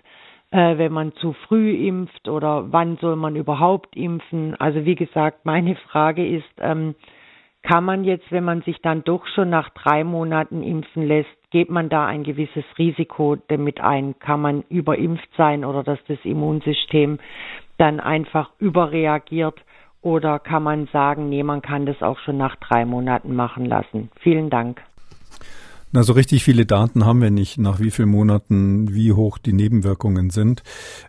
äh, 0.51 0.77
wenn 0.77 0.91
man 0.91 1.13
zu 1.13 1.33
früh 1.33 1.71
impft 1.87 2.27
oder 2.27 2.71
wann 2.71 2.97
soll 2.97 3.15
man 3.15 3.35
überhaupt 3.35 3.95
impfen. 3.95 4.55
Also 4.59 4.85
wie 4.85 4.95
gesagt, 4.95 5.45
meine 5.45 5.75
Frage 5.75 6.27
ist, 6.27 6.51
ähm, 6.59 6.95
kann 7.63 7.83
man 7.83 8.03
jetzt, 8.03 8.31
wenn 8.31 8.43
man 8.43 8.61
sich 8.63 8.81
dann 8.81 9.03
doch 9.03 9.25
schon 9.27 9.49
nach 9.49 9.69
drei 9.69 10.03
Monaten 10.03 10.63
impfen 10.63 11.07
lässt, 11.07 11.29
geht 11.51 11.69
man 11.69 11.89
da 11.89 12.05
ein 12.05 12.23
gewisses 12.23 12.65
Risiko 12.77 13.37
damit 13.47 13.81
ein? 13.81 14.17
Kann 14.19 14.41
man 14.41 14.63
überimpft 14.69 15.29
sein 15.37 15.63
oder 15.63 15.83
dass 15.83 15.99
das 16.07 16.17
Immunsystem 16.23 17.19
dann 17.77 17.99
einfach 17.99 18.51
überreagiert? 18.59 19.59
Oder 20.01 20.39
kann 20.39 20.63
man 20.63 20.87
sagen, 20.87 21.29
nee, 21.29 21.43
man 21.43 21.61
kann 21.61 21.85
das 21.85 22.01
auch 22.01 22.17
schon 22.19 22.37
nach 22.37 22.55
drei 22.55 22.85
Monaten 22.85 23.35
machen 23.35 23.65
lassen? 23.65 24.09
Vielen 24.21 24.49
Dank. 24.49 24.81
Na, 25.93 26.03
so 26.03 26.13
richtig 26.13 26.45
viele 26.45 26.65
Daten 26.65 27.05
haben 27.05 27.21
wir 27.21 27.31
nicht, 27.31 27.57
nach 27.57 27.81
wie 27.81 27.91
vielen 27.91 28.07
Monaten, 28.07 28.93
wie 28.93 29.11
hoch 29.11 29.37
die 29.37 29.51
Nebenwirkungen 29.51 30.29
sind. 30.29 30.63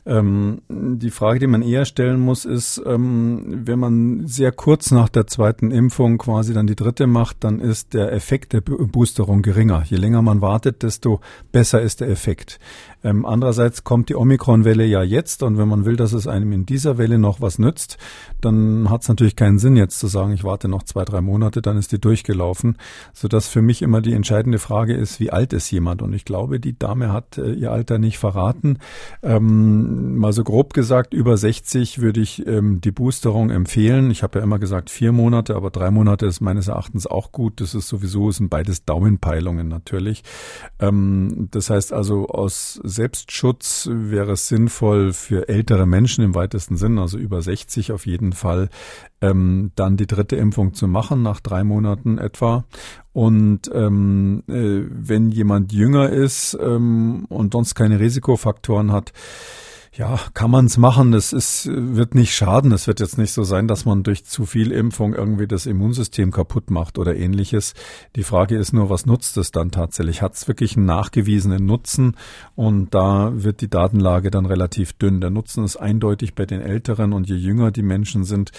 Ähm, 0.05 0.63
die 0.69 1.11
Frage, 1.11 1.39
die 1.39 1.47
man 1.47 1.63
eher 1.63 1.85
stellen 1.85 2.19
muss, 2.19 2.45
ist, 2.45 2.83
ähm, 2.85 3.63
wenn 3.65 3.79
man 3.79 4.27
sehr 4.27 4.51
kurz 4.51 4.91
nach 4.91 5.09
der 5.09 5.29
zweiten 5.29 5.71
Impfung 5.71 6.19
quasi 6.19 6.53
dann 6.53 6.67
die 6.67 6.75
dritte 6.75 7.07
macht, 7.07 7.45
dann 7.45 7.61
ist 7.61 7.95
der 7.95 8.13
Effekt 8.13 8.55
der 8.55 8.61
Boosterung 8.61 9.43
geringer. 9.43 9.85
Je 9.87 9.99
länger 9.99 10.21
man 10.21 10.41
wartet, 10.41 10.83
desto 10.83 11.21
besser 11.53 11.81
ist 11.81 12.01
der 12.01 12.09
Effekt. 12.09 12.59
Ähm, 13.05 13.27
andererseits 13.27 13.85
kommt 13.85 14.09
die 14.09 14.17
Omikron-Welle 14.17 14.85
ja 14.85 15.03
jetzt 15.03 15.43
und 15.43 15.59
wenn 15.59 15.69
man 15.69 15.85
will, 15.85 15.97
dass 15.97 16.13
es 16.13 16.27
einem 16.27 16.53
in 16.53 16.67
dieser 16.67 16.99
Welle 16.99 17.19
noch 17.19 17.41
was 17.41 17.59
nützt, 17.59 17.99
dann 18.41 18.91
hat 18.91 19.03
es 19.03 19.09
natürlich 19.09 19.37
keinen 19.37 19.59
Sinn 19.59 19.77
jetzt 19.77 19.99
zu 19.99 20.07
sagen, 20.07 20.33
ich 20.33 20.45
warte 20.45 20.69
noch 20.69 20.83
zwei, 20.83 21.05
drei 21.05 21.21
Monate, 21.21 21.63
dann 21.63 21.77
ist 21.77 21.93
die 21.93 22.01
durchgelaufen, 22.01 22.77
sodass 23.13 23.49
für 23.49 23.63
mich 23.63 23.83
immer 23.83 24.01
die 24.01 24.13
entscheidende 24.13 24.59
Frage 24.59 24.95
ist, 24.95 25.21
wie 25.21 25.31
alt 25.31 25.53
ist 25.53 25.71
jemand? 25.71 26.03
Und 26.03 26.13
ich 26.13 26.25
glaube, 26.25 26.61
die 26.61 26.79
Dame 26.79 27.13
hat 27.13 27.39
äh, 27.39 27.53
ihr 27.53 27.73
Alter 27.73 27.99
nicht 27.99 28.19
verraten. 28.19 28.79
Ähm, 29.23 30.17
mal 30.17 30.33
so 30.33 30.45
grob 30.45 30.75
gesagt, 30.75 31.15
über 31.15 31.37
60 31.37 32.01
würde 32.01 32.21
ich 32.21 32.47
ähm, 32.47 32.81
die 32.81 32.93
Boosterung 32.93 33.51
empfehlen. 33.51 34.11
Ich 34.11 34.23
habe 34.23 34.39
ja 34.39 34.45
immer 34.45 34.59
gesagt 34.59 34.91
vier 34.91 35.13
Monate, 35.13 35.57
aber 35.57 35.71
drei 35.71 35.91
Monate 35.91 36.27
ist 36.27 36.41
meines 36.41 36.69
Erachtens 36.69 37.07
auch 37.07 37.33
gut. 37.33 37.61
Das 37.61 37.75
ist 37.75 37.89
sowieso, 37.89 38.31
sind 38.31 38.51
beides 38.51 38.85
Daumenpeilungen 38.85 39.69
natürlich. 39.69 40.23
Ähm, 40.79 41.49
das 41.51 41.71
heißt 41.71 41.93
also 41.93 42.27
aus 42.29 42.81
Selbstschutz 42.93 43.89
wäre 43.91 44.33
es 44.33 44.49
sinnvoll 44.49 45.13
für 45.13 45.49
ältere 45.49 45.87
Menschen 45.87 46.25
im 46.25 46.35
weitesten 46.35 46.77
Sinn, 46.77 46.99
also 46.99 47.19
über 47.19 47.43
60 47.43 47.91
auf 47.91 48.07
jeden 48.07 48.33
Fall, 48.33 48.69
ähm, 49.21 49.73
dann 49.75 49.97
die 49.97 50.07
dritte 50.07 50.37
Impfung 50.37 50.75
zu 50.75 50.87
machen, 50.87 51.23
nach 51.23 51.41
drei 51.41 51.65
Monaten 51.65 52.19
etwa. 52.19 52.65
Und 53.13 53.71
ähm, 53.75 54.45
äh, 54.49 54.83
wenn 54.89 55.31
jemand 55.31 55.73
jünger 55.73 56.11
ist 56.11 56.57
ähm, 56.61 57.27
und 57.29 57.53
sonst 57.53 57.75
keine 57.75 57.99
Risikofaktoren 57.99 58.93
hat, 58.93 59.13
ja, 59.95 60.19
kann 60.33 60.51
man 60.51 60.65
es 60.65 60.79
machen. 60.79 61.13
Das 61.13 61.35
ist, 61.35 61.69
wird 61.71 62.15
nicht 62.15 62.35
schaden. 62.35 62.73
Es 62.73 62.87
wird 62.87 62.99
jetzt 63.01 63.19
nicht 63.19 63.33
so 63.33 63.43
sein, 63.43 63.69
dass 63.69 63.85
man 63.85 64.03
durch 64.03 64.25
zu 64.25 64.47
viel 64.47 64.73
Impfung 64.73 65.13
irgendwie 65.13 65.47
das 65.47 65.67
Immunsystem 65.67 66.31
kaputt 66.31 66.71
macht 66.71 66.97
oder 66.97 67.15
ähnliches. 67.15 67.75
Die 68.17 68.23
Frage 68.23 68.57
ist 68.57 68.73
nur, 68.73 68.89
was 68.89 69.05
nutzt 69.05 69.37
es 69.37 69.51
dann 69.51 69.71
tatsächlich? 69.71 70.23
Hat 70.23 70.33
es 70.33 70.49
wirklich 70.49 70.79
einen 70.79 70.87
nachgewiesenen 70.87 71.67
Nutzen? 71.67 72.17
Und 72.55 72.95
da 72.95 73.33
wird 73.35 73.61
die 73.61 73.69
Datenlage 73.69 74.31
dann 74.31 74.47
relativ 74.47 74.95
dünn. 74.95 75.21
Der 75.21 75.29
Nutzen 75.29 75.63
ist 75.63 75.77
eindeutig 75.77 76.35
bei 76.35 76.47
den 76.47 76.63
Älteren 76.63 77.13
und 77.13 77.29
je 77.29 77.37
jünger 77.37 77.71
die 77.71 77.83
Menschen 77.83 78.25
sind, 78.25 78.51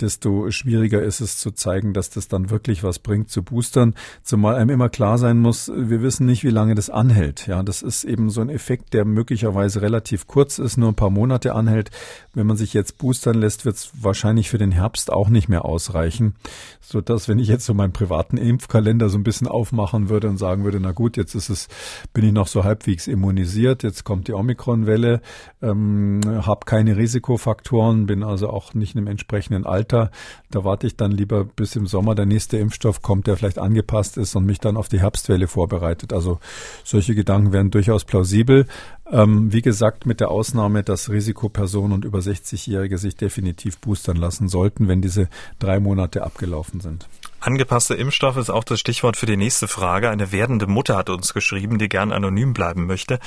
desto 0.00 0.50
schwieriger 0.50 1.00
ist 1.00 1.20
es 1.20 1.38
zu 1.38 1.52
zeigen, 1.52 1.94
dass 1.94 2.10
das 2.10 2.26
dann 2.26 2.50
wirklich 2.50 2.82
was 2.82 2.98
bringt 2.98 3.30
zu 3.30 3.44
boostern. 3.44 3.94
Zumal 4.24 4.56
einem 4.56 4.70
immer 4.70 4.88
klar 4.88 5.18
sein 5.18 5.38
muss, 5.38 5.70
wir 5.72 6.02
wissen 6.02 6.26
nicht, 6.26 6.42
wie 6.42 6.50
lange 6.50 6.74
das 6.74 6.90
anhält. 6.90 7.46
Ja, 7.46 7.62
das 7.62 7.82
ist 7.82 8.02
eben 8.02 8.28
so 8.28 8.40
ein 8.40 8.48
Effekt, 8.48 8.92
der 8.92 9.04
möglicherweise 9.04 9.82
relativ 9.82 10.26
kurz 10.26 10.58
ist 10.58 10.79
nur 10.80 10.90
ein 10.90 10.96
paar 10.96 11.10
Monate 11.10 11.54
anhält. 11.54 11.90
Wenn 12.34 12.46
man 12.46 12.56
sich 12.56 12.74
jetzt 12.74 12.98
boostern 12.98 13.36
lässt, 13.36 13.64
wird 13.64 13.76
es 13.76 13.90
wahrscheinlich 14.00 14.50
für 14.50 14.58
den 14.58 14.72
Herbst 14.72 15.12
auch 15.12 15.28
nicht 15.28 15.48
mehr 15.48 15.64
ausreichen. 15.64 16.34
So 16.80 17.00
dass, 17.00 17.28
wenn 17.28 17.38
ich 17.38 17.48
jetzt 17.48 17.66
so 17.66 17.74
meinen 17.74 17.92
privaten 17.92 18.36
Impfkalender 18.36 19.08
so 19.08 19.18
ein 19.18 19.22
bisschen 19.22 19.46
aufmachen 19.46 20.08
würde 20.08 20.28
und 20.28 20.38
sagen 20.38 20.64
würde, 20.64 20.80
na 20.80 20.92
gut, 20.92 21.16
jetzt 21.16 21.34
ist 21.34 21.50
es, 21.50 21.68
bin 22.12 22.24
ich 22.24 22.32
noch 22.32 22.46
so 22.46 22.64
halbwegs 22.64 23.06
immunisiert, 23.06 23.82
jetzt 23.82 24.04
kommt 24.04 24.28
die 24.28 24.32
Omikron-Welle, 24.32 25.20
ähm, 25.62 26.20
habe 26.26 26.64
keine 26.66 26.96
Risikofaktoren, 26.96 28.06
bin 28.06 28.22
also 28.22 28.48
auch 28.48 28.74
nicht 28.74 28.96
im 28.96 29.06
entsprechenden 29.06 29.66
Alter. 29.66 30.10
Da 30.50 30.64
warte 30.64 30.86
ich 30.86 30.96
dann 30.96 31.12
lieber 31.12 31.44
bis 31.44 31.76
im 31.76 31.86
Sommer 31.86 32.14
der 32.14 32.26
nächste 32.26 32.58
Impfstoff 32.58 33.02
kommt, 33.02 33.26
der 33.26 33.36
vielleicht 33.36 33.58
angepasst 33.58 34.16
ist 34.16 34.34
und 34.36 34.46
mich 34.46 34.58
dann 34.58 34.76
auf 34.76 34.88
die 34.88 35.00
Herbstwelle 35.00 35.46
vorbereitet. 35.46 36.12
Also 36.12 36.38
solche 36.84 37.14
Gedanken 37.14 37.52
wären 37.52 37.70
durchaus 37.70 38.04
plausibel. 38.04 38.66
Ähm, 39.12 39.52
wie 39.52 39.62
gesagt, 39.62 40.06
mit 40.06 40.20
der 40.20 40.30
Ausnahme, 40.30 40.82
dass 40.82 41.10
Risikopersonen 41.10 41.92
und 41.92 42.04
über 42.04 42.20
60-Jährige 42.20 42.96
sich 42.98 43.16
definitiv 43.16 43.78
boostern 43.78 44.16
lassen 44.16 44.48
sollten, 44.48 44.86
wenn 44.88 45.02
diese 45.02 45.28
drei 45.58 45.80
Monate 45.80 46.22
abgelaufen 46.22 46.80
sind. 46.80 47.08
Angepasste 47.42 47.94
Impfstoffe 47.94 48.36
ist 48.36 48.50
auch 48.50 48.64
das 48.64 48.80
Stichwort 48.80 49.16
für 49.16 49.24
die 49.24 49.38
nächste 49.38 49.66
Frage. 49.66 50.10
Eine 50.10 50.30
werdende 50.30 50.66
Mutter 50.66 50.98
hat 50.98 51.08
uns 51.08 51.32
geschrieben, 51.32 51.78
die 51.78 51.88
gern 51.88 52.12
anonym 52.12 52.52
bleiben 52.52 52.86
möchte. 52.86 53.18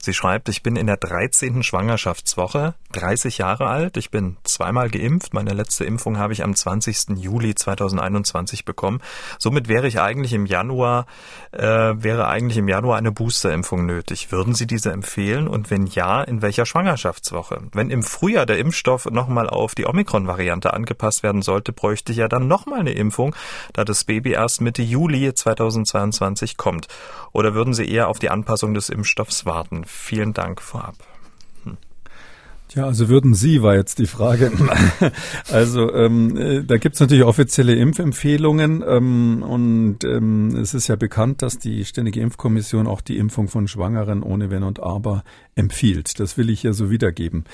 Sie 0.00 0.14
schreibt, 0.14 0.48
ich 0.48 0.62
bin 0.62 0.76
in 0.76 0.86
der 0.86 0.98
13. 0.98 1.64
Schwangerschaftswoche, 1.64 2.74
30 2.92 3.38
Jahre 3.38 3.66
alt. 3.66 3.96
Ich 3.96 4.12
bin 4.12 4.36
zweimal 4.44 4.88
geimpft. 4.88 5.34
Meine 5.34 5.52
letzte 5.52 5.84
Impfung 5.84 6.16
habe 6.16 6.32
ich 6.32 6.44
am 6.44 6.54
20. 6.54 7.16
Juli 7.16 7.56
2021 7.56 8.64
bekommen. 8.64 9.00
Somit 9.40 9.66
wäre 9.66 9.88
ich 9.88 10.00
eigentlich 10.00 10.32
im 10.32 10.46
Januar, 10.46 11.06
äh, 11.50 11.64
wäre 11.66 12.28
eigentlich 12.28 12.58
im 12.58 12.68
Januar 12.68 12.98
eine 12.98 13.10
Boosterimpfung 13.10 13.84
nötig. 13.84 14.30
Würden 14.30 14.54
Sie 14.54 14.68
diese 14.68 14.92
empfehlen? 14.92 15.48
Und 15.48 15.72
wenn 15.72 15.86
ja, 15.86 16.22
in 16.22 16.40
welcher 16.40 16.66
Schwangerschaftswoche? 16.66 17.62
Wenn 17.72 17.90
im 17.90 18.04
Frühjahr 18.04 18.46
der 18.46 18.58
Impfstoff 18.58 19.06
nochmal 19.06 19.50
auf 19.50 19.74
die 19.74 19.86
Omikron-Variante 19.86 20.72
angepasst 20.72 21.24
werden 21.24 21.42
sollte, 21.42 21.72
bräuchte 21.72 22.12
ich 22.12 22.18
ja 22.18 22.28
dann 22.28 22.46
nochmal 22.46 22.78
eine 22.78 22.92
Impfung 22.92 23.34
da 23.72 23.84
das 23.84 24.04
Baby 24.04 24.32
erst 24.32 24.60
Mitte 24.60 24.82
Juli 24.82 25.32
2022 25.32 26.56
kommt? 26.56 26.88
Oder 27.32 27.54
würden 27.54 27.74
Sie 27.74 27.88
eher 27.88 28.08
auf 28.08 28.18
die 28.18 28.30
Anpassung 28.30 28.74
des 28.74 28.88
Impfstoffs 28.88 29.46
warten? 29.46 29.84
Vielen 29.86 30.32
Dank 30.32 30.60
vorab. 30.62 30.94
Ja, 32.76 32.84
also 32.84 33.08
würden 33.08 33.32
Sie, 33.32 33.62
war 33.62 33.74
jetzt 33.74 33.98
die 33.98 34.06
Frage. 34.06 34.52
also 35.50 35.94
ähm, 35.94 36.36
äh, 36.36 36.62
da 36.62 36.76
gibt's 36.76 37.00
natürlich 37.00 37.24
offizielle 37.24 37.74
Impfempfehlungen 37.74 38.84
ähm, 38.86 39.42
und 39.42 40.04
ähm, 40.04 40.54
es 40.56 40.74
ist 40.74 40.86
ja 40.88 40.96
bekannt, 40.96 41.40
dass 41.40 41.58
die 41.58 41.86
Ständige 41.86 42.20
Impfkommission 42.20 42.86
auch 42.86 43.00
die 43.00 43.16
Impfung 43.16 43.48
von 43.48 43.66
Schwangeren 43.66 44.22
ohne 44.22 44.50
Wenn 44.50 44.62
und 44.62 44.82
Aber 44.82 45.24
empfiehlt. 45.54 46.20
Das 46.20 46.36
will 46.36 46.50
ich 46.50 46.62
ja 46.62 46.74
so 46.74 46.90
wiedergeben. 46.90 47.44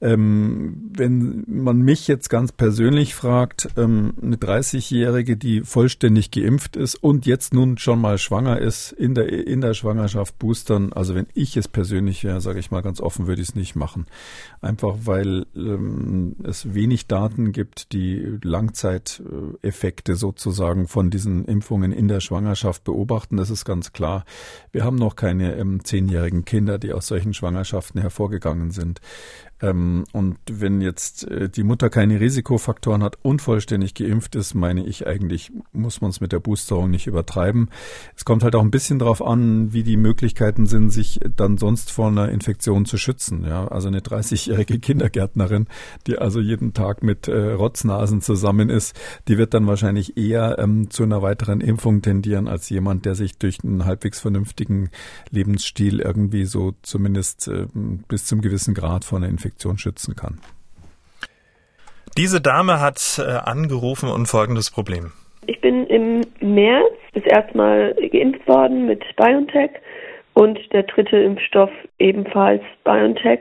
Ähm, 0.00 0.90
wenn 0.92 1.44
man 1.46 1.78
mich 1.78 2.08
jetzt 2.08 2.28
ganz 2.28 2.50
persönlich 2.50 3.14
fragt, 3.14 3.68
ähm, 3.76 4.14
eine 4.20 4.36
30-Jährige, 4.36 5.36
die 5.36 5.60
vollständig 5.60 6.32
geimpft 6.32 6.74
ist 6.74 6.96
und 6.96 7.26
jetzt 7.26 7.54
nun 7.54 7.78
schon 7.78 8.00
mal 8.00 8.18
schwanger 8.18 8.58
ist, 8.58 8.90
in 8.90 9.14
der, 9.14 9.28
in 9.46 9.60
der 9.60 9.74
Schwangerschaft 9.74 10.36
boostern, 10.40 10.92
also 10.92 11.14
wenn 11.14 11.28
ich 11.32 11.56
es 11.56 11.68
persönlich 11.68 12.24
wäre, 12.24 12.40
sage 12.40 12.58
ich 12.58 12.72
mal 12.72 12.82
ganz 12.82 13.00
offen, 13.00 13.28
würde 13.28 13.40
ich 13.40 13.50
es 13.50 13.54
nicht 13.54 13.76
machen. 13.76 14.06
Einfach 14.64 14.96
weil 15.04 15.44
ähm, 15.54 16.36
es 16.42 16.72
wenig 16.72 17.06
Daten 17.06 17.52
gibt, 17.52 17.92
die 17.92 18.38
Langzeiteffekte 18.42 20.16
sozusagen 20.16 20.88
von 20.88 21.10
diesen 21.10 21.44
Impfungen 21.44 21.92
in 21.92 22.08
der 22.08 22.20
Schwangerschaft 22.20 22.82
beobachten. 22.82 23.36
Das 23.36 23.50
ist 23.50 23.66
ganz 23.66 23.92
klar. 23.92 24.24
Wir 24.72 24.82
haben 24.82 24.96
noch 24.96 25.16
keine 25.16 25.56
ähm, 25.56 25.84
zehnjährigen 25.84 26.46
Kinder, 26.46 26.78
die 26.78 26.94
aus 26.94 27.08
solchen 27.08 27.34
Schwangerschaften 27.34 28.00
hervorgegangen 28.00 28.70
sind. 28.70 29.02
Ähm, 29.64 30.04
und 30.12 30.36
wenn 30.50 30.80
jetzt 30.80 31.28
äh, 31.30 31.48
die 31.48 31.62
Mutter 31.62 31.88
keine 31.88 32.20
Risikofaktoren 32.20 33.02
hat 33.02 33.18
und 33.22 33.40
vollständig 33.40 33.94
geimpft 33.94 34.34
ist, 34.34 34.54
meine 34.54 34.84
ich 34.84 35.06
eigentlich, 35.06 35.52
muss 35.72 36.00
man 36.00 36.10
es 36.10 36.20
mit 36.20 36.32
der 36.32 36.40
Boosterung 36.40 36.90
nicht 36.90 37.06
übertreiben. 37.06 37.70
Es 38.16 38.24
kommt 38.24 38.42
halt 38.42 38.56
auch 38.56 38.62
ein 38.62 38.70
bisschen 38.70 38.98
darauf 38.98 39.24
an, 39.24 39.72
wie 39.72 39.82
die 39.82 39.96
Möglichkeiten 39.96 40.66
sind, 40.66 40.90
sich 40.90 41.20
dann 41.36 41.56
sonst 41.56 41.90
vor 41.90 42.08
einer 42.08 42.28
Infektion 42.30 42.84
zu 42.84 42.98
schützen. 42.98 43.44
Ja, 43.44 43.68
also 43.68 43.88
eine 43.88 44.02
30-jährige 44.54 44.78
Kindergärtnerin, 44.78 45.66
die 46.06 46.18
also 46.18 46.40
jeden 46.40 46.74
Tag 46.74 47.02
mit 47.02 47.28
äh, 47.28 47.52
Rotznasen 47.52 48.20
zusammen 48.20 48.70
ist, 48.70 48.98
die 49.28 49.38
wird 49.38 49.54
dann 49.54 49.66
wahrscheinlich 49.66 50.16
eher 50.16 50.58
ähm, 50.58 50.90
zu 50.90 51.02
einer 51.04 51.22
weiteren 51.22 51.60
Impfung 51.60 52.02
tendieren 52.02 52.48
als 52.48 52.70
jemand, 52.70 53.06
der 53.06 53.14
sich 53.14 53.38
durch 53.38 53.58
einen 53.64 53.84
halbwegs 53.84 54.20
vernünftigen 54.20 54.90
Lebensstil 55.30 56.00
irgendwie 56.00 56.44
so 56.44 56.74
zumindest 56.82 57.48
äh, 57.48 57.66
bis 58.08 58.26
zum 58.26 58.40
gewissen 58.40 58.74
Grad 58.74 59.04
vor 59.04 59.18
einer 59.18 59.28
Infektion 59.28 59.54
Infektion 59.54 59.78
schützen 59.78 60.16
kann. 60.16 60.38
Diese 62.16 62.40
Dame 62.40 62.80
hat 62.80 63.18
äh, 63.18 63.22
angerufen 63.22 64.08
und 64.08 64.26
folgendes 64.26 64.70
Problem. 64.70 65.12
Ich 65.46 65.60
bin 65.60 65.86
im 65.86 66.22
März 66.40 66.94
das 67.12 67.24
erste 67.24 67.56
Mal 67.56 67.94
geimpft 68.12 68.46
worden 68.46 68.86
mit 68.86 69.04
BioNTech 69.16 69.70
und 70.34 70.58
der 70.72 70.84
dritte 70.84 71.16
Impfstoff 71.16 71.70
ebenfalls 71.98 72.62
BioNTech 72.84 73.40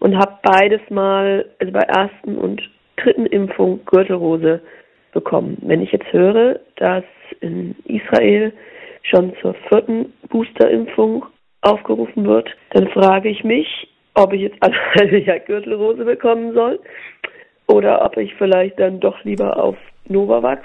und 0.00 0.16
habe 0.16 0.38
beides 0.42 0.80
Mal, 0.90 1.46
also 1.58 1.72
bei 1.72 1.80
ersten 1.80 2.36
und 2.36 2.62
dritten 2.96 3.26
Impfung 3.26 3.80
Gürtelrose 3.86 4.60
bekommen. 5.12 5.56
Wenn 5.62 5.82
ich 5.82 5.92
jetzt 5.92 6.12
höre, 6.12 6.60
dass 6.76 7.04
in 7.40 7.74
Israel 7.84 8.52
schon 9.02 9.32
zur 9.40 9.54
vierten 9.68 10.12
Boosterimpfung 10.28 11.24
aufgerufen 11.62 12.26
wird, 12.26 12.48
dann 12.70 12.88
frage 12.88 13.28
ich 13.28 13.42
mich, 13.44 13.88
ob 14.14 14.32
ich 14.32 14.42
jetzt 14.42 14.62
eine 14.62 15.18
ja, 15.24 15.38
Gürtelrose 15.38 16.04
bekommen 16.04 16.52
soll 16.54 16.78
oder 17.66 18.04
ob 18.04 18.16
ich 18.16 18.34
vielleicht 18.34 18.78
dann 18.78 19.00
doch 19.00 19.22
lieber 19.24 19.62
auf 19.62 19.76
Novavax 20.08 20.62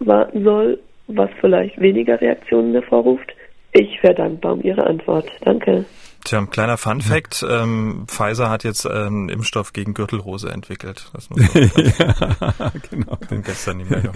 warten 0.00 0.44
soll, 0.44 0.78
was 1.08 1.30
vielleicht 1.40 1.80
weniger 1.80 2.20
Reaktionen 2.20 2.72
hervorruft. 2.72 3.32
Ich 3.72 4.02
wäre 4.02 4.14
dankbar 4.14 4.54
um 4.54 4.62
Ihre 4.62 4.86
Antwort. 4.86 5.30
Danke. 5.40 5.84
Tja, 6.24 6.38
ein 6.38 6.50
kleiner 6.50 6.76
Fun 6.76 7.00
Fact, 7.00 7.44
ähm, 7.48 8.04
Pfizer 8.06 8.48
hat 8.48 8.62
jetzt 8.62 8.86
einen 8.86 9.28
Impfstoff 9.28 9.72
gegen 9.72 9.92
Gürtelrose 9.92 10.50
entwickelt. 10.50 11.10
Das 11.12 11.28
muss 11.30 11.40
ja, 11.54 12.72
genau. 12.90 13.16
Den 13.28 13.42
gestern 13.42 13.78
nicht 13.78 13.90
mehr. 13.90 14.12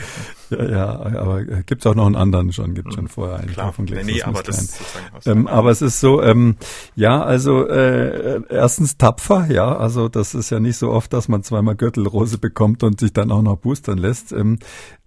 Ja, 0.50 0.64
ja, 0.68 0.86
aber 1.20 1.42
gibt 1.44 1.82
es 1.82 1.86
auch 1.86 1.96
noch 1.96 2.06
einen 2.06 2.14
anderen 2.14 2.52
schon, 2.52 2.74
gibt 2.74 2.94
schon 2.94 3.08
vorher 3.08 3.38
einen 3.38 3.48
Klar. 3.48 3.72
von 3.72 3.86
Glaxus 3.86 4.06
nee, 4.06 4.12
nee, 4.12 4.22
aber, 4.22 4.42
das 4.44 4.78
ähm, 5.24 5.48
aber 5.48 5.70
es 5.70 5.82
ist 5.82 5.98
so, 5.98 6.22
ähm, 6.22 6.56
ja, 6.94 7.22
also 7.22 7.66
äh, 7.66 8.40
erstens 8.50 8.96
tapfer, 8.96 9.46
ja, 9.50 9.76
also 9.76 10.08
das 10.08 10.34
ist 10.34 10.50
ja 10.50 10.60
nicht 10.60 10.76
so 10.76 10.92
oft, 10.92 11.12
dass 11.12 11.26
man 11.28 11.42
zweimal 11.42 11.74
Gürtelrose 11.74 12.38
bekommt 12.38 12.84
und 12.84 13.00
sich 13.00 13.12
dann 13.12 13.32
auch 13.32 13.42
noch 13.42 13.56
boostern 13.56 13.98
lässt. 13.98 14.30
Ähm, 14.30 14.60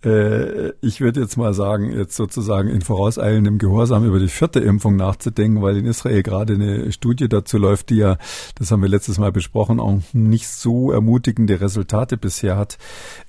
äh, 0.03 0.71
ich 0.81 1.01
würde 1.01 1.21
jetzt 1.21 1.37
mal 1.37 1.53
sagen, 1.53 1.91
jetzt 1.91 2.15
sozusagen 2.15 2.69
in 2.69 2.81
vorauseilendem 2.81 3.57
Gehorsam 3.57 4.05
über 4.05 4.19
die 4.19 4.27
vierte 4.27 4.59
Impfung 4.59 4.95
nachzudenken, 4.95 5.61
weil 5.61 5.77
in 5.77 5.85
Israel 5.85 6.23
gerade 6.23 6.53
eine 6.53 6.91
Studie 6.91 7.27
dazu 7.27 7.57
läuft, 7.57 7.89
die 7.89 7.97
ja, 7.97 8.17
das 8.55 8.71
haben 8.71 8.81
wir 8.81 8.89
letztes 8.89 9.17
Mal 9.17 9.31
besprochen, 9.31 9.79
auch 9.79 9.99
nicht 10.13 10.47
so 10.47 10.91
ermutigende 10.91 11.59
Resultate 11.59 12.17
bisher 12.17 12.57
hat. 12.57 12.77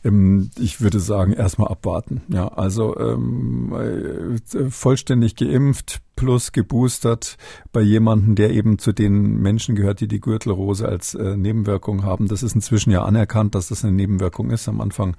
Ähm, 0.05 0.51
ich 0.59 0.81
würde 0.81 1.01
sagen, 1.01 1.33
erstmal 1.33 1.69
abwarten. 1.69 2.23
Ja, 2.29 2.49
also 2.49 2.97
ähm, 2.99 3.73
äh, 3.75 4.71
vollständig 4.71 5.37
geimpft, 5.37 6.01
plus 6.21 6.53
geboostert 6.53 7.39
bei 7.73 7.81
jemandem, 7.81 8.35
der 8.35 8.51
eben 8.51 8.79
zu 8.79 8.93
den 8.93 9.41
Menschen 9.41 9.75
gehört, 9.75 10.01
die 10.01 10.07
die 10.07 10.21
Gürtelrose 10.21 10.87
als 10.87 11.15
äh, 11.15 11.35
Nebenwirkung 11.35 12.05
haben. 12.05 12.29
Das 12.29 12.43
ist 12.43 12.55
inzwischen 12.55 12.91
ja 12.91 13.05
anerkannt, 13.05 13.55
dass 13.55 13.69
das 13.69 13.87
eine 13.87 13.95
Nebenwirkung 13.95 14.51
ist. 14.51 14.69
Am 14.69 14.83
Anfang 14.83 15.17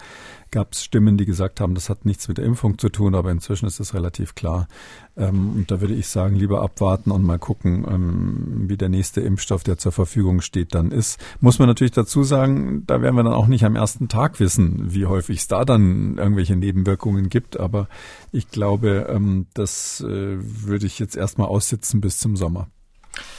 gab 0.52 0.74
es 0.74 0.84
Stimmen, 0.84 1.18
die 1.18 1.26
gesagt 1.26 1.60
haben, 1.60 1.74
das 1.74 1.90
hat 1.90 2.06
nichts 2.06 2.28
mit 2.28 2.38
der 2.38 2.46
Impfung 2.46 2.78
zu 2.78 2.90
tun, 2.90 3.16
aber 3.16 3.32
inzwischen 3.32 3.66
ist 3.66 3.80
es 3.80 3.96
relativ 3.96 4.36
klar. 4.36 4.68
Ähm, 5.18 5.54
und 5.56 5.72
da 5.72 5.82
würde 5.82 5.94
ich 5.94 6.08
sagen, 6.08 6.36
lieber 6.36 6.62
abwarten 6.62 7.10
und 7.10 7.24
mal 7.24 7.40
gucken, 7.40 7.86
ähm, 7.90 8.70
wie 8.70 8.78
der 8.78 8.90
nächste 8.90 9.22
Impfstoff, 9.22 9.64
der 9.64 9.78
zur 9.78 9.94
Verfügung 9.94 10.42
steht, 10.42 10.76
dann 10.76 10.92
ist. 10.92 11.20
Muss 11.40 11.58
man 11.58 11.68
natürlich 11.68 11.94
dazu 11.94 12.24
sagen, 12.24 12.84
da 12.86 13.02
werden 13.02 13.16
wir 13.16 13.24
dann 13.24 13.34
auch 13.34 13.48
nicht 13.48 13.64
am 13.64 13.76
ersten 13.76 14.10
Tag 14.10 14.40
wissen, 14.40 14.94
wie 14.94 15.06
häufig 15.06 15.40
es 15.40 15.48
da 15.48 15.64
dann 15.64 16.18
irgendwelche 16.18 16.56
Nebenwirkungen 16.56 17.30
gibt. 17.30 17.60
Aber 17.60 17.88
ich 18.34 18.50
glaube, 18.50 19.08
ähm, 19.10 19.48
das 19.54 20.02
äh, 20.02 20.38
würde 20.38 20.86
ich 20.86 20.91
jetzt 21.00 21.16
erstmal 21.16 21.48
aussitzen 21.48 22.02
bis 22.02 22.20
zum 22.20 22.36
Sommer. 22.36 22.68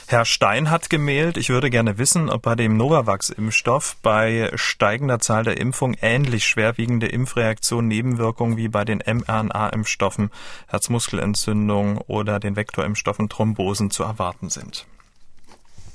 Herr 0.07 0.25
Stein 0.25 0.69
hat 0.69 0.89
gemailt, 0.89 1.37
ich 1.37 1.49
würde 1.49 1.69
gerne 1.69 1.97
wissen, 1.97 2.29
ob 2.29 2.43
bei 2.43 2.55
dem 2.55 2.77
Novavax-Impfstoff 2.77 3.95
bei 4.01 4.51
steigender 4.53 5.19
Zahl 5.19 5.43
der 5.43 5.57
Impfung 5.57 5.95
ähnlich 6.01 6.45
schwerwiegende 6.45 7.07
Impfreaktionen, 7.07 7.87
Nebenwirkungen 7.87 8.57
wie 8.57 8.67
bei 8.67 8.85
den 8.85 8.99
mRNA-Impfstoffen, 8.99 10.29
Herzmuskelentzündung 10.67 11.97
oder 11.97 12.39
den 12.39 12.55
Vektorimpfstoffen 12.55 13.29
Thrombosen 13.29 13.89
zu 13.89 14.03
erwarten 14.03 14.49
sind. 14.49 14.85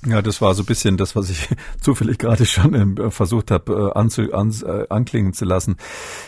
Ja, 0.06 0.22
das 0.22 0.40
war 0.40 0.54
so 0.54 0.62
ein 0.62 0.66
bisschen 0.66 0.96
das, 0.96 1.16
was 1.16 1.28
ich 1.28 1.48
zufällig 1.80 2.18
gerade 2.18 2.46
schon 2.46 2.98
äh, 2.98 3.10
versucht 3.10 3.50
habe 3.50 3.92
äh, 3.94 3.98
an, 3.98 4.10
äh, 4.64 4.86
anklingen 4.88 5.32
zu 5.32 5.44
lassen. 5.44 5.76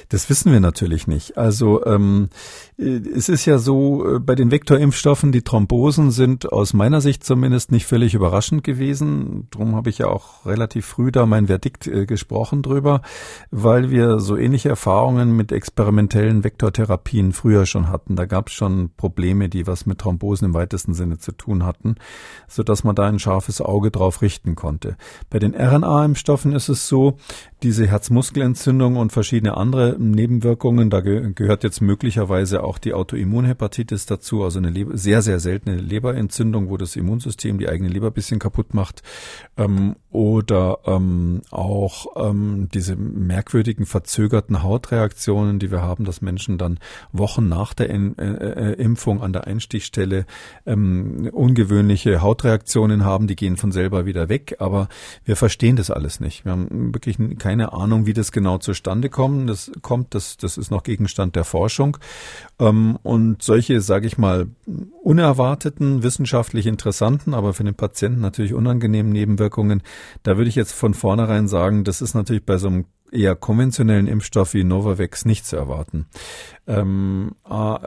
Das 0.09 0.29
wissen 0.29 0.51
wir 0.51 0.59
natürlich 0.59 1.07
nicht. 1.07 1.39
Also 1.39 1.85
ähm, 1.87 2.31
es 2.77 3.29
ist 3.29 3.45
ja 3.45 3.59
so, 3.59 4.19
bei 4.21 4.35
den 4.35 4.51
Vektorimpfstoffen, 4.51 5.33
die 5.33 5.43
Thrombosen 5.43 6.11
sind 6.11 6.51
aus 6.51 6.73
meiner 6.73 7.01
Sicht 7.01 7.23
zumindest 7.25 7.71
nicht 7.71 7.87
völlig 7.87 8.15
überraschend 8.15 8.65
gewesen. 8.65 9.47
Darum 9.51 9.77
habe 9.77 9.91
ich 9.91 9.99
ja 9.99 10.07
auch 10.07 10.47
relativ 10.47 10.87
früh 10.87 11.13
da 11.13 11.27
mein 11.27 11.47
Verdikt 11.47 11.87
äh, 11.87 12.07
gesprochen 12.07 12.63
drüber, 12.63 13.03
weil 13.51 13.91
wir 13.91 14.19
so 14.19 14.37
ähnliche 14.37 14.71
Erfahrungen 14.71 15.37
mit 15.37 15.53
experimentellen 15.53 16.43
Vektortherapien 16.43 17.33
früher 17.33 17.67
schon 17.67 17.89
hatten. 17.89 18.17
Da 18.17 18.25
gab 18.25 18.49
es 18.49 18.55
schon 18.55 18.91
Probleme, 18.97 19.49
die 19.49 19.67
was 19.67 19.87
mit 19.87 19.99
Thrombosen 19.99 20.47
im 20.47 20.55
weitesten 20.55 20.95
Sinne 20.95 21.19
zu 21.19 21.33
tun 21.33 21.65
hatten, 21.65 21.97
so 22.49 22.63
dass 22.65 22.83
man 22.83 22.97
da 22.97 23.07
ein 23.07 23.19
scharfes 23.19 23.60
Auge 23.61 23.91
drauf 23.91 24.23
richten 24.23 24.55
konnte. 24.55 24.97
Bei 25.29 25.39
den 25.39 25.55
RNA-Impfstoffen 25.55 26.53
ist 26.53 26.69
es 26.69 26.89
so, 26.89 27.17
diese 27.63 27.87
Herzmuskelentzündung 27.87 28.97
und 28.97 29.13
verschiedene 29.13 29.57
andere 29.57 29.97
Nebenwirkungen, 29.99 30.89
da 30.89 31.01
ge 31.01 31.33
gehört 31.35 31.63
jetzt 31.63 31.81
möglicherweise 31.83 32.65
auch 32.65 32.79
die 32.79 32.95
Autoimmunhepatitis 32.95 34.07
dazu, 34.07 34.43
also 34.43 34.59
eine 34.59 34.71
Leber 34.71 34.97
sehr, 34.97 35.21
sehr 35.21 35.41
seltene 35.41 35.77
Leberentzündung, 35.77 36.71
wo 36.71 36.77
das 36.77 36.97
Immunsystem 36.97 37.59
die 37.59 37.69
eigene 37.69 37.91
Leber 37.91 38.11
bisschen 38.11 38.39
kaputt 38.39 38.73
macht, 38.73 39.03
ähm, 39.59 39.97
oder 40.11 40.79
ähm, 40.87 41.43
auch 41.51 42.07
ähm, 42.17 42.69
diese 42.73 42.97
merkwürdigen 42.97 43.87
verzögerten 43.87 44.63
Hautreaktionen, 44.63 45.59
die 45.59 45.71
wir 45.71 45.83
haben, 45.83 46.05
dass 46.05 46.23
Menschen 46.23 46.59
dann 46.59 46.79
Wochen 47.13 47.49
nach 47.49 47.75
der 47.75 47.91
In 47.91 48.19
äh, 48.19 48.27
äh, 48.27 48.73
Impfung 48.75 49.23
an 49.23 49.33
der 49.33 49.47
Einstichstelle 49.47 50.27
ähm, 50.67 51.29
ungewöhnliche 51.33 52.23
Hautreaktionen 52.23 53.05
haben, 53.05 53.27
die 53.27 53.37
gehen 53.37 53.50
von 53.57 53.73
selber 53.73 54.07
wieder 54.07 54.29
weg, 54.29 54.57
aber 54.59 54.89
wir 55.25 55.37
verstehen 55.37 55.77
das 55.77 55.91
alles 55.91 56.21
nicht. 56.21 56.45
Wir 56.45 56.53
haben 56.53 56.95
wirklich 56.95 57.17
keine 57.39 57.73
Ahnung, 57.73 58.07
wie 58.07 58.13
das 58.13 58.33
genau 58.33 58.59
zustande 58.59 59.09
kommt. 59.09 59.49
Das 59.49 59.71
kommt, 59.83 60.15
das, 60.15 60.37
das 60.37 60.59
ist 60.59 60.71
noch 60.71 60.83
Gegenstand 60.83 61.37
der 61.37 61.45
Forschung. 61.45 61.97
Ähm, 62.59 62.99
und 63.03 63.43
solche, 63.43 63.81
sage 63.81 64.07
ich 64.07 64.19
mal, 64.19 64.49
unerwarteten, 65.03 66.03
wissenschaftlich 66.03 66.67
interessanten, 66.67 67.35
aber 67.35 67.55
für 67.55 67.65
den 67.65 67.75
Patienten 67.75 68.21
natürlich 68.21 68.55
unangenehmen 68.55 69.13
Nebenwirkungen, 69.13 69.83
da 70.23 70.37
würde 70.37 70.49
ich 70.49 70.57
jetzt 70.57 70.73
von 70.73 70.95
vornherein 70.95 71.49
sagen, 71.49 71.85
das 71.85 72.03
ist 72.03 72.15
natürlich 72.15 72.45
bei 72.45 72.59
so 72.59 72.69
einem 72.69 72.85
eher 73.13 73.35
konventionellen 73.35 74.07
Impfstoff 74.07 74.55
wie 74.55 74.65
Novavax 74.65 75.25
nicht 75.25 75.47
zu 75.47 75.57
erwarten. 75.57 76.07
Ähm, 76.67 77.33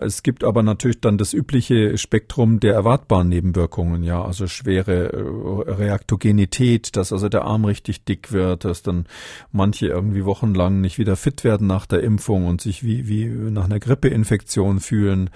es 0.02 0.24
gibt 0.24 0.44
aber 0.44 0.64
natürlich 0.64 1.00
dann 1.00 1.18
das 1.18 1.34
übliche 1.34 1.98
Spektrum 1.98 2.60
der 2.60 2.74
erwartbaren 2.74 3.30
Nebenwirkungen, 3.30 4.04
ja, 4.04 4.24
also 4.24 4.48
schwere 4.48 5.14
äh, 5.14 5.72
Reaktogenität, 5.72 6.96
dass 6.96 7.14
also 7.14 7.30
der 7.30 7.46
Arm 7.46 7.66
richtig 7.66 8.04
dick 8.04 8.32
wird, 8.32 8.66
dass 8.66 8.82
dann 8.82 9.06
manche 9.52 9.88
irgendwie 9.88 10.26
wochenlang 10.26 10.82
nicht 10.82 10.98
wieder 10.98 11.16
fit 11.16 11.44
werden 11.44 11.68
nach 11.68 11.86
der 11.86 12.02
Impfung 12.02 12.48
und 12.48 12.62
sich 12.62 12.84
wie, 12.84 13.08
wie 13.08 13.26
nach 13.26 13.66
einer 13.66 13.80
Grippeinfektion 13.80 14.80
fühlen 14.80 15.30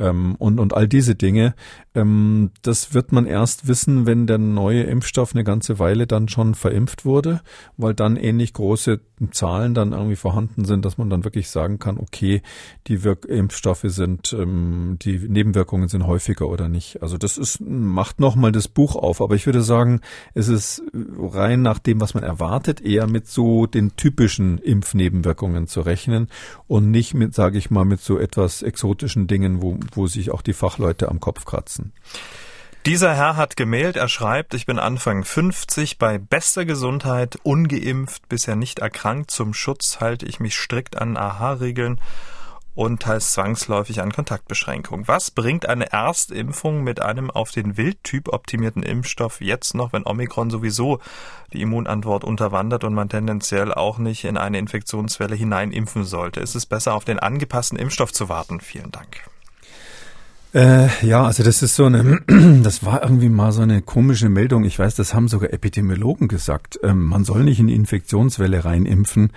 ähm, 0.00 0.34
und, 0.36 0.58
und 0.58 0.74
all 0.74 0.88
diese 0.88 1.14
Dinge. 1.14 1.54
Ähm, 1.94 2.50
das 2.62 2.94
wird 2.94 3.12
man 3.12 3.26
erst 3.26 3.68
wissen, 3.68 4.06
wenn 4.06 4.26
der 4.26 4.38
neue 4.38 4.82
Impfstoff 4.82 5.34
eine 5.34 5.44
ganze 5.44 5.78
Weile 5.78 6.06
dann 6.06 6.28
schon 6.28 6.54
verimpft 6.54 7.04
wurde, 7.04 7.42
weil 7.76 7.94
dann 7.94 8.16
ähnlich 8.16 8.52
große 8.54 9.00
Zahlen 9.30 9.74
dann 9.74 9.92
irgendwie 9.92 10.16
vorhanden 10.16 10.64
sind, 10.64 10.84
dass 10.84 10.98
man 10.98 11.10
dann 11.10 11.24
wirklich 11.24 11.50
sagen 11.50 11.78
kann, 11.78 11.98
okay, 11.98 12.42
die 12.86 12.89
Wirkimpfstoffe 13.04 13.84
sind, 13.84 14.32
ähm, 14.32 14.96
die 15.00 15.18
Nebenwirkungen 15.18 15.88
sind 15.88 16.06
häufiger 16.06 16.48
oder 16.48 16.68
nicht. 16.68 17.02
Also 17.02 17.16
das 17.16 17.38
ist, 17.38 17.60
macht 17.60 18.20
nochmal 18.20 18.52
das 18.52 18.68
Buch 18.68 18.96
auf. 18.96 19.20
Aber 19.20 19.34
ich 19.34 19.46
würde 19.46 19.62
sagen, 19.62 20.00
es 20.34 20.48
ist 20.48 20.82
rein 20.92 21.62
nach 21.62 21.78
dem, 21.78 22.00
was 22.00 22.14
man 22.14 22.22
erwartet, 22.22 22.80
eher 22.80 23.06
mit 23.06 23.28
so 23.28 23.66
den 23.66 23.96
typischen 23.96 24.58
Impfnebenwirkungen 24.58 25.66
zu 25.66 25.80
rechnen 25.80 26.28
und 26.66 26.90
nicht 26.90 27.14
mit, 27.14 27.34
sage 27.34 27.58
ich 27.58 27.70
mal, 27.70 27.84
mit 27.84 28.00
so 28.00 28.18
etwas 28.18 28.62
exotischen 28.62 29.26
Dingen, 29.26 29.62
wo, 29.62 29.78
wo 29.92 30.06
sich 30.06 30.30
auch 30.30 30.42
die 30.42 30.52
Fachleute 30.52 31.08
am 31.08 31.20
Kopf 31.20 31.44
kratzen. 31.44 31.92
Dieser 32.86 33.14
Herr 33.14 33.36
hat 33.36 33.58
gemailt, 33.58 33.96
er 33.96 34.08
schreibt, 34.08 34.54
ich 34.54 34.64
bin 34.64 34.78
Anfang 34.78 35.22
50, 35.22 35.98
bei 35.98 36.16
bester 36.16 36.64
Gesundheit, 36.64 37.38
ungeimpft, 37.42 38.26
bisher 38.30 38.56
nicht 38.56 38.78
erkrankt. 38.78 39.30
Zum 39.30 39.52
Schutz 39.52 40.00
halte 40.00 40.24
ich 40.24 40.40
mich 40.40 40.56
strikt 40.56 40.96
an 40.96 41.18
AHA-Regeln 41.18 42.00
und 42.80 43.02
teils 43.02 43.32
zwangsläufig 43.32 44.00
an 44.00 44.10
Kontaktbeschränkungen. 44.10 45.06
Was 45.06 45.30
bringt 45.30 45.68
eine 45.68 45.92
Erstimpfung 45.92 46.82
mit 46.82 47.02
einem 47.02 47.30
auf 47.30 47.50
den 47.50 47.76
Wildtyp 47.76 48.32
optimierten 48.32 48.82
Impfstoff 48.82 49.42
jetzt 49.42 49.74
noch, 49.74 49.92
wenn 49.92 50.06
Omikron 50.06 50.48
sowieso 50.48 50.98
die 51.52 51.60
Immunantwort 51.60 52.24
unterwandert 52.24 52.84
und 52.84 52.94
man 52.94 53.10
tendenziell 53.10 53.74
auch 53.74 53.98
nicht 53.98 54.24
in 54.24 54.38
eine 54.38 54.58
Infektionswelle 54.58 55.36
hineinimpfen 55.36 56.04
sollte? 56.04 56.40
Ist 56.40 56.54
es 56.54 56.64
besser, 56.64 56.94
auf 56.94 57.04
den 57.04 57.18
angepassten 57.18 57.78
Impfstoff 57.78 58.14
zu 58.14 58.30
warten? 58.30 58.60
Vielen 58.62 58.90
Dank. 58.90 59.28
Äh, 60.52 60.88
ja, 61.06 61.24
also 61.24 61.44
das 61.44 61.62
ist 61.62 61.76
so 61.76 61.84
eine, 61.84 62.22
das 62.62 62.84
war 62.84 63.04
irgendwie 63.04 63.28
mal 63.28 63.52
so 63.52 63.62
eine 63.62 63.82
komische 63.82 64.28
Meldung. 64.28 64.64
Ich 64.64 64.76
weiß, 64.76 64.96
das 64.96 65.14
haben 65.14 65.28
sogar 65.28 65.52
Epidemiologen 65.52 66.26
gesagt. 66.26 66.80
Ähm, 66.82 67.04
man 67.04 67.24
soll 67.24 67.44
nicht 67.44 67.60
in 67.60 67.68
die 67.68 67.74
Infektionswelle 67.76 68.64
reinimpfen. 68.64 69.30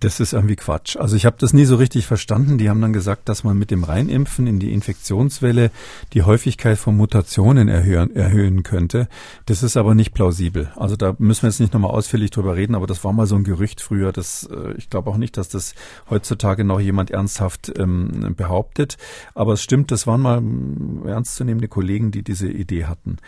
Das 0.00 0.18
ist 0.18 0.32
irgendwie 0.32 0.56
Quatsch. 0.56 0.96
Also 0.96 1.14
ich 1.14 1.24
habe 1.24 1.36
das 1.38 1.52
nie 1.52 1.66
so 1.66 1.76
richtig 1.76 2.06
verstanden. 2.06 2.58
Die 2.58 2.68
haben 2.68 2.80
dann 2.80 2.92
gesagt, 2.92 3.28
dass 3.28 3.44
man 3.44 3.58
mit 3.58 3.70
dem 3.70 3.84
Reinimpfen 3.84 4.48
in 4.48 4.58
die 4.58 4.72
Infektionswelle 4.72 5.70
die 6.14 6.22
Häufigkeit 6.22 6.78
von 6.78 6.96
Mutationen 6.96 7.68
erhöhen, 7.68 8.16
erhöhen 8.16 8.64
könnte. 8.64 9.06
Das 9.46 9.62
ist 9.62 9.76
aber 9.76 9.94
nicht 9.94 10.14
plausibel. 10.14 10.72
Also 10.74 10.96
da 10.96 11.14
müssen 11.18 11.42
wir 11.42 11.50
jetzt 11.50 11.60
nicht 11.60 11.74
nochmal 11.74 11.92
ausführlich 11.92 12.32
drüber 12.32 12.56
reden, 12.56 12.74
aber 12.74 12.88
das 12.88 13.04
war 13.04 13.12
mal 13.12 13.26
so 13.26 13.36
ein 13.36 13.44
Gerücht 13.44 13.80
früher. 13.80 14.10
Das, 14.10 14.48
äh, 14.52 14.72
ich 14.76 14.90
glaube 14.90 15.10
auch 15.10 15.16
nicht, 15.16 15.36
dass 15.36 15.48
das 15.48 15.76
heutzutage 16.08 16.64
noch 16.64 16.80
jemand 16.80 17.12
ernsthaft 17.12 17.72
ähm, 17.78 18.34
behauptet. 18.36 18.96
Aber 19.36 19.52
es 19.52 19.62
stimmt, 19.62 19.92
das 19.92 20.08
waren 20.08 20.20
mal 20.20 20.39
ähm, 20.40 21.06
ernstzunehmende 21.06 21.68
Kollegen, 21.68 22.10
die 22.10 22.22
diese 22.22 22.48
Idee 22.48 22.86
hatten. 22.86 23.18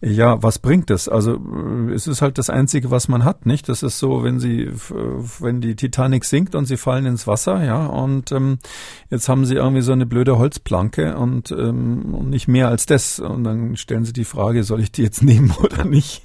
Ja, 0.00 0.42
was 0.42 0.58
bringt 0.58 0.90
es? 0.90 1.08
Also 1.08 1.34
äh, 1.34 1.92
es 1.92 2.06
ist 2.06 2.22
halt 2.22 2.38
das 2.38 2.50
Einzige, 2.50 2.90
was 2.90 3.08
man 3.08 3.24
hat, 3.24 3.46
nicht? 3.46 3.68
Das 3.68 3.82
ist 3.82 3.98
so, 3.98 4.24
wenn 4.24 4.40
sie, 4.40 4.70
wenn 5.38 5.60
die 5.60 5.76
Titanic 5.76 6.24
sinkt 6.24 6.54
und 6.54 6.66
sie 6.66 6.76
fallen 6.76 7.06
ins 7.06 7.26
Wasser, 7.26 7.64
ja, 7.64 7.86
und 7.86 8.32
ähm, 8.32 8.58
jetzt 9.10 9.28
haben 9.28 9.44
sie 9.44 9.54
irgendwie 9.54 9.82
so 9.82 9.92
eine 9.92 10.06
blöde 10.06 10.38
Holzplanke 10.38 11.16
und, 11.16 11.50
ähm, 11.52 12.30
nicht 12.30 12.48
mehr 12.48 12.68
als 12.68 12.86
das. 12.86 13.18
Und 13.18 13.44
dann 13.44 13.76
stellen 13.76 14.04
sie 14.04 14.12
die 14.12 14.24
Frage, 14.24 14.64
soll 14.64 14.80
ich 14.80 14.92
die 14.92 15.02
jetzt 15.02 15.22
nehmen 15.22 15.52
oder 15.62 15.84
nicht? 15.84 16.22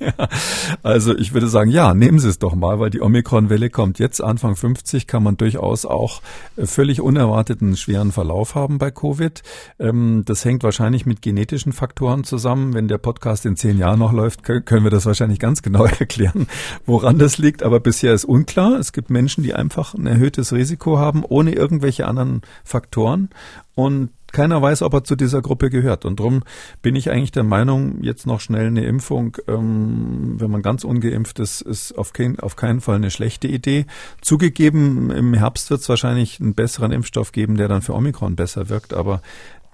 also 0.84 1.16
ich 1.16 1.34
würde 1.34 1.48
sagen, 1.48 1.70
ja, 1.70 1.94
nehmen 1.94 2.20
Sie 2.20 2.30
es 2.30 2.40
doch 2.40 2.56
mal, 2.56 2.80
weil 2.80 2.90
die 2.90 3.02
Omikron-Welle 3.02 3.70
kommt 3.70 4.00
jetzt 4.00 4.22
Anfang 4.22 4.56
50, 4.56 5.08
kann 5.08 5.24
man 5.24 5.38
durchaus 5.38 5.86
auch 5.86 6.22
äh, 6.56 6.66
völlig 6.66 7.02
unerwarteten 7.02 7.76
schweren 7.78 8.12
Verlauf 8.12 8.56
haben 8.56 8.78
bei 8.78 8.92
Covid. 8.92 9.44
Ähm, 9.80 10.24
das 10.30 10.44
hängt 10.46 10.64
wahrscheinlich 10.64 11.06
mit 11.06 11.22
genetischen 11.22 11.74
Faktoren 11.74 12.24
zusammen. 12.24 12.74
Wenn 12.74 12.88
der 12.88 12.98
Podcast 12.98 13.46
in 13.46 13.56
zehn 13.56 13.78
Jahren 13.78 14.00
noch 14.00 14.14
läuft, 14.14 14.44
können 14.44 14.84
wir 14.84 14.92
das 14.92 15.06
wahrscheinlich 15.06 15.40
ganz 15.40 15.62
genau 15.62 15.86
erklären, 16.00 16.48
woran 16.86 17.18
das 17.18 17.38
liegt. 17.38 17.64
Aber 17.64 17.80
bisher 17.80 18.14
ist 18.14 18.26
unklar. 18.26 18.78
Es 18.80 18.92
gibt 18.92 19.10
Menschen, 19.10 19.44
die 19.44 19.54
einfach 19.54 19.94
ein 19.94 20.06
erhöhtes 20.06 20.54
Risiko 20.54 21.00
haben, 21.00 21.24
ohne 21.24 21.54
irgendwelche 21.54 22.08
anderen 22.08 22.42
Faktoren. 22.64 23.30
Und 23.76 24.10
keiner 24.32 24.62
weiß, 24.62 24.82
ob 24.82 24.94
er 24.94 25.04
zu 25.04 25.16
dieser 25.16 25.42
Gruppe 25.42 25.70
gehört. 25.70 26.06
Und 26.06 26.20
darum 26.20 26.44
bin 26.82 26.96
ich 26.96 27.10
eigentlich 27.10 27.32
der 27.32 27.44
Meinung, 27.44 28.04
jetzt 28.04 28.28
noch 28.28 28.42
schnell 28.42 28.68
eine 28.68 28.86
Impfung, 28.86 29.38
ähm, 29.48 30.36
wenn 30.40 30.52
man 30.52 30.62
ganz 30.62 30.84
ungeimpft 30.84 31.40
ist, 31.40 31.62
ist 31.62 31.98
auf, 31.98 32.14
kein, 32.14 32.40
auf 32.40 32.56
keinen 32.56 32.82
Fall 32.82 32.96
eine 32.96 33.12
schlechte 33.12 33.48
Idee. 33.48 33.86
Zugegeben, 34.22 35.12
im 35.12 35.34
Herbst 35.34 35.70
wird 35.70 35.82
es 35.82 35.90
wahrscheinlich 35.90 36.40
einen 36.40 36.56
besseren 36.56 36.92
Impfstoff 36.92 37.32
geben, 37.32 37.58
der 37.58 37.68
dann 37.68 37.82
für 37.82 37.94
Omikron 37.94 38.36
besser 38.36 38.70
wirkt, 38.70 38.94
aber 38.94 39.22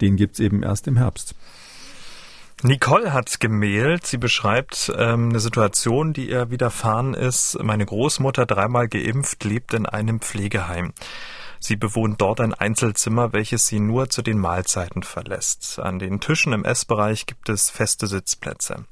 den 0.02 0.16
gibt's 0.16 0.40
eben 0.40 0.64
erst 0.64 0.88
im 0.88 0.98
Herbst. 0.98 1.36
Nicole 2.64 3.12
hat 3.12 3.42
gemailt. 3.42 4.08
Sie 4.08 4.18
beschreibt 4.18 4.92
ähm, 4.98 5.30
eine 5.30 5.40
Situation, 5.40 6.14
die 6.14 6.30
ihr 6.30 6.50
widerfahren 6.50 7.14
ist. 7.14 7.62
Meine 7.62 7.86
Großmutter, 7.86 8.46
dreimal 8.46 8.88
geimpft, 8.88 9.44
lebt 9.44 9.74
in 9.74 9.86
einem 9.86 10.22
Pflegeheim. 10.22 10.94
Sie 11.60 11.76
bewohnt 11.76 12.22
dort 12.22 12.40
ein 12.40 12.54
Einzelzimmer, 12.54 13.34
welches 13.34 13.68
sie 13.68 13.80
nur 13.80 14.10
zu 14.10 14.22
den 14.22 14.38
Mahlzeiten 14.38 15.04
verlässt. 15.04 15.80
An 15.80 16.00
den 16.00 16.20
Tischen 16.20 16.54
im 16.54 16.64
Essbereich 16.64 17.26
gibt 17.26 17.50
es 17.50 17.70
feste 17.70 18.08
Sitzplätze. 18.08 18.86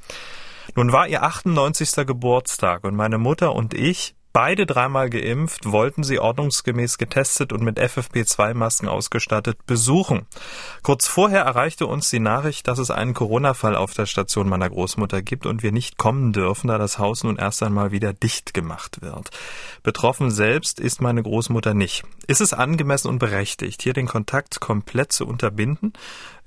Nun 0.75 0.91
war 0.91 1.07
ihr 1.07 1.23
98. 1.23 2.05
Geburtstag 2.05 2.83
und 2.83 2.95
meine 2.95 3.17
Mutter 3.17 3.53
und 3.53 3.73
ich 3.73 4.15
beide 4.33 4.65
dreimal 4.65 5.09
geimpft, 5.09 5.71
wollten 5.71 6.03
sie 6.03 6.19
ordnungsgemäß 6.19 6.97
getestet 6.97 7.51
und 7.53 7.63
mit 7.63 7.79
FFP2-Masken 7.79 8.87
ausgestattet 8.87 9.65
besuchen. 9.65 10.25
Kurz 10.83 11.07
vorher 11.07 11.41
erreichte 11.41 11.85
uns 11.85 12.09
die 12.09 12.19
Nachricht, 12.19 12.67
dass 12.67 12.79
es 12.79 12.91
einen 12.91 13.13
Corona-Fall 13.13 13.75
auf 13.75 13.93
der 13.93 14.05
Station 14.05 14.49
meiner 14.49 14.69
Großmutter 14.69 15.21
gibt 15.21 15.45
und 15.45 15.63
wir 15.63 15.71
nicht 15.71 15.97
kommen 15.97 16.33
dürfen, 16.33 16.67
da 16.67 16.77
das 16.77 16.99
Haus 16.99 17.23
nun 17.23 17.37
erst 17.37 17.63
einmal 17.63 17.91
wieder 17.91 18.13
dicht 18.13 18.53
gemacht 18.53 19.01
wird. 19.01 19.29
Betroffen 19.83 20.31
selbst 20.31 20.79
ist 20.79 21.01
meine 21.01 21.23
Großmutter 21.23 21.73
nicht. 21.73 22.03
Ist 22.27 22.41
es 22.41 22.53
angemessen 22.53 23.09
und 23.09 23.19
berechtigt, 23.19 23.81
hier 23.81 23.93
den 23.93 24.07
Kontakt 24.07 24.59
komplett 24.59 25.11
zu 25.11 25.27
unterbinden? 25.27 25.93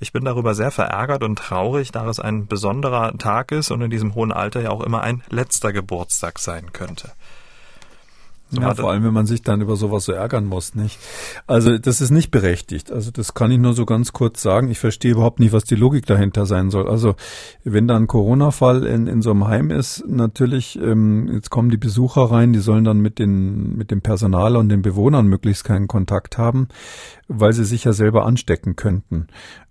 Ich 0.00 0.12
bin 0.12 0.24
darüber 0.24 0.54
sehr 0.54 0.70
verärgert 0.70 1.22
und 1.22 1.38
traurig, 1.38 1.92
da 1.92 2.08
es 2.08 2.20
ein 2.20 2.46
besonderer 2.46 3.16
Tag 3.16 3.52
ist 3.52 3.70
und 3.70 3.80
in 3.80 3.90
diesem 3.90 4.14
hohen 4.14 4.32
Alter 4.32 4.60
ja 4.60 4.70
auch 4.70 4.82
immer 4.82 5.02
ein 5.02 5.22
letzter 5.30 5.72
Geburtstag 5.72 6.38
sein 6.38 6.72
könnte. 6.72 7.12
Ja, 8.60 8.74
vor 8.74 8.90
allem, 8.90 9.04
wenn 9.04 9.12
man 9.12 9.26
sich 9.26 9.42
dann 9.42 9.60
über 9.60 9.76
sowas 9.76 10.04
so 10.04 10.12
ärgern 10.12 10.46
muss, 10.46 10.74
nicht? 10.74 10.98
Also, 11.46 11.78
das 11.78 12.00
ist 12.00 12.10
nicht 12.10 12.30
berechtigt. 12.30 12.92
Also, 12.92 13.10
das 13.10 13.34
kann 13.34 13.50
ich 13.50 13.58
nur 13.58 13.74
so 13.74 13.86
ganz 13.86 14.12
kurz 14.12 14.42
sagen. 14.42 14.70
Ich 14.70 14.78
verstehe 14.78 15.12
überhaupt 15.12 15.40
nicht, 15.40 15.52
was 15.52 15.64
die 15.64 15.74
Logik 15.74 16.06
dahinter 16.06 16.46
sein 16.46 16.70
soll. 16.70 16.88
Also, 16.88 17.14
wenn 17.64 17.88
da 17.88 17.96
ein 17.96 18.06
Corona-Fall 18.06 18.84
in, 18.84 19.06
in 19.06 19.22
so 19.22 19.30
einem 19.30 19.46
Heim 19.46 19.70
ist, 19.70 20.04
natürlich, 20.06 20.78
ähm, 20.80 21.28
jetzt 21.32 21.50
kommen 21.50 21.70
die 21.70 21.76
Besucher 21.76 22.30
rein, 22.30 22.52
die 22.52 22.60
sollen 22.60 22.84
dann 22.84 23.00
mit 23.00 23.18
den, 23.18 23.76
mit 23.76 23.90
dem 23.90 24.00
Personal 24.00 24.56
und 24.56 24.68
den 24.68 24.82
Bewohnern 24.82 25.26
möglichst 25.26 25.64
keinen 25.64 25.88
Kontakt 25.88 26.38
haben, 26.38 26.68
weil 27.28 27.52
sie 27.52 27.64
sich 27.64 27.84
ja 27.84 27.92
selber 27.92 28.26
anstecken 28.26 28.76
könnten. 28.76 29.28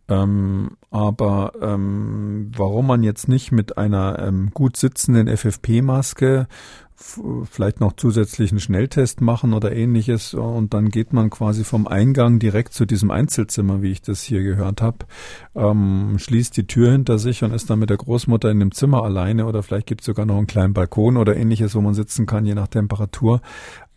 Ähm, 0.10 0.72
aber 0.92 1.54
ähm, 1.62 2.52
warum 2.56 2.88
man 2.88 3.04
jetzt 3.04 3.30
nicht 3.30 3.52
mit 3.52 3.78
einer 3.78 4.20
ähm, 4.20 4.52
gut 4.54 4.76
sitzenden 4.76 5.28
FFP-Maske 5.30 6.48
vielleicht 6.96 7.80
noch 7.80 7.94
zusätzlichen 7.94 8.60
Schnelltest 8.60 9.22
machen 9.22 9.54
oder 9.54 9.72
ähnliches 9.72 10.34
und 10.34 10.74
dann 10.74 10.90
geht 10.90 11.14
man 11.14 11.30
quasi 11.30 11.64
vom 11.64 11.88
Eingang 11.88 12.40
direkt 12.40 12.74
zu 12.74 12.86
diesem 12.86 13.12
Einzelzimmer, 13.12 13.82
wie 13.82 13.92
ich 13.92 14.02
das 14.02 14.22
hier 14.22 14.44
gehört 14.44 14.82
habe, 14.82 15.00
ähm, 15.56 16.16
schließt 16.18 16.56
die 16.58 16.68
Tür 16.68 16.92
hinter 16.92 17.18
sich 17.18 17.44
und 17.44 17.54
ist 17.54 17.70
dann 17.70 17.80
mit 17.80 17.90
der 17.90 17.98
Großmutter 17.98 18.52
in 18.52 18.60
dem 18.60 18.72
Zimmer 18.72 19.04
alleine 19.04 19.46
oder 19.46 19.64
vielleicht 19.64 19.88
gibt 19.88 20.02
es 20.02 20.06
sogar 20.06 20.26
noch 20.26 20.38
einen 20.38 20.48
kleinen 20.48 20.74
Balkon 20.74 21.18
oder 21.18 21.36
ähnliches, 21.36 21.76
wo 21.76 21.82
man 21.82 21.94
sitzen 21.94 22.26
kann, 22.26 22.46
je 22.46 22.56
nach 22.56 22.68
Temperatur. 22.68 23.42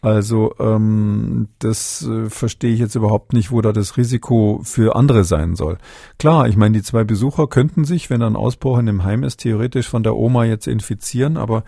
Also 0.06 0.54
ähm, 0.60 1.48
das 1.58 2.06
äh, 2.06 2.30
verstehe 2.30 2.72
ich 2.72 2.78
jetzt 2.78 2.94
überhaupt 2.94 3.32
nicht, 3.32 3.50
wo 3.50 3.60
da 3.60 3.72
das 3.72 3.96
Risiko 3.96 4.60
für 4.62 4.94
andere 4.94 5.24
sein 5.24 5.56
soll. 5.56 5.78
Klar, 6.18 6.46
ich 6.48 6.56
meine, 6.56 6.76
die 6.78 6.82
zwei 6.84 7.02
Besucher 7.02 7.48
könnten 7.48 7.84
sich, 7.84 8.08
wenn 8.08 8.22
ein 8.22 8.36
Ausbruch 8.36 8.78
in 8.78 8.86
dem 8.86 9.02
Heim 9.02 9.24
ist, 9.24 9.38
theoretisch 9.38 9.88
von 9.88 10.04
der 10.04 10.14
Oma 10.14 10.44
jetzt 10.44 10.68
infizieren, 10.68 11.36
aber 11.36 11.64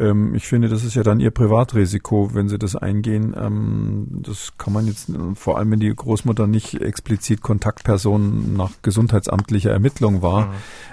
ähm, 0.00 0.34
ich 0.34 0.46
finde, 0.46 0.68
das 0.68 0.82
ist 0.82 0.94
ja 0.94 1.02
dann 1.02 1.20
ihr 1.20 1.30
Privatrisiko, 1.30 2.30
wenn 2.32 2.48
sie 2.48 2.58
das 2.58 2.74
eingehen. 2.74 3.36
Ähm, 3.38 4.22
das 4.26 4.52
kann 4.56 4.72
man 4.72 4.86
jetzt, 4.86 5.12
vor 5.34 5.58
allem 5.58 5.70
wenn 5.72 5.80
die 5.80 5.94
Großmutter 5.94 6.46
nicht 6.46 6.80
explizit 6.80 7.42
Kontaktperson 7.42 8.56
nach 8.56 8.70
gesundheitsamtlicher 8.80 9.70
Ermittlung 9.70 10.22
war, 10.22 10.46
mhm. 10.46 10.52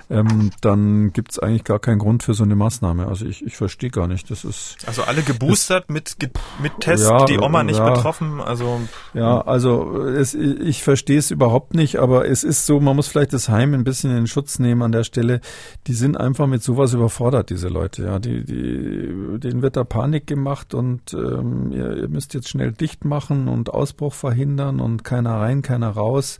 ähm, 0.10 0.50
dann 0.60 1.14
gibt 1.14 1.32
es 1.32 1.40
eigentlich 1.40 1.64
gar 1.64 1.80
keinen 1.80 2.00
Grund 2.00 2.24
für 2.24 2.34
so 2.34 2.44
eine 2.44 2.56
Maßnahme. 2.56 3.08
Also 3.08 3.26
ich, 3.26 3.46
ich 3.46 3.56
verstehe 3.56 3.90
gar 3.92 4.08
nicht. 4.08 4.30
Das 4.30 4.44
ist 4.44 4.78
also 4.86 5.04
alle 5.04 5.22
geboostert 5.22 5.86
das, 5.88 5.94
mit 5.94 6.18
mit 6.62 6.80
Test, 6.82 7.06
ja, 7.06 7.24
die 7.26 7.40
Oma 7.40 7.64
nicht 7.64 7.80
ja, 7.80 7.90
betroffen. 7.90 8.42
Also 8.42 8.82
ja, 9.14 9.40
also 9.42 10.02
es, 10.04 10.34
ich 10.34 10.84
verstehe 10.84 11.20
es 11.20 11.32
überhaupt 11.32 11.74
nicht, 11.74 11.98
aber 11.98 12.28
es 12.28 12.44
ist 12.44 12.66
so, 12.66 12.82
man 12.82 12.96
muss 12.98 13.08
vielleicht 13.08 13.32
das 13.32 13.48
Heim 13.48 13.74
ein 13.74 13.86
bisschen 13.86 14.16
in 14.18 14.28
Schutz 14.28 14.60
nehmen 14.60 14.82
an 14.82 14.92
der 14.92 15.06
Stelle. 15.06 15.40
Die 15.88 15.94
sind 15.94 16.18
einfach 16.18 16.48
mit 16.48 16.62
sowas 16.62 16.94
überfordert, 16.94 17.50
diese 17.50 17.70
Leute. 17.70 18.04
Ja, 18.04 18.20
die 18.20 18.44
die 18.44 18.97
denen 19.38 19.62
wird 19.62 19.76
da 19.78 19.84
Panik 19.84 20.28
gemacht 20.28 20.74
und 20.74 21.14
ähm, 21.14 21.72
ihr, 21.72 21.98
ihr, 21.98 22.10
müsst 22.10 22.34
jetzt 22.34 22.50
schnell 22.50 22.72
dicht 22.72 23.06
machen 23.06 23.48
und 23.48 23.74
Ausbruch 23.74 24.14
verhindern 24.14 24.80
und 24.80 25.04
keiner 25.04 25.40
rein, 25.40 25.62
keiner 25.62 25.90
raus. 25.90 26.40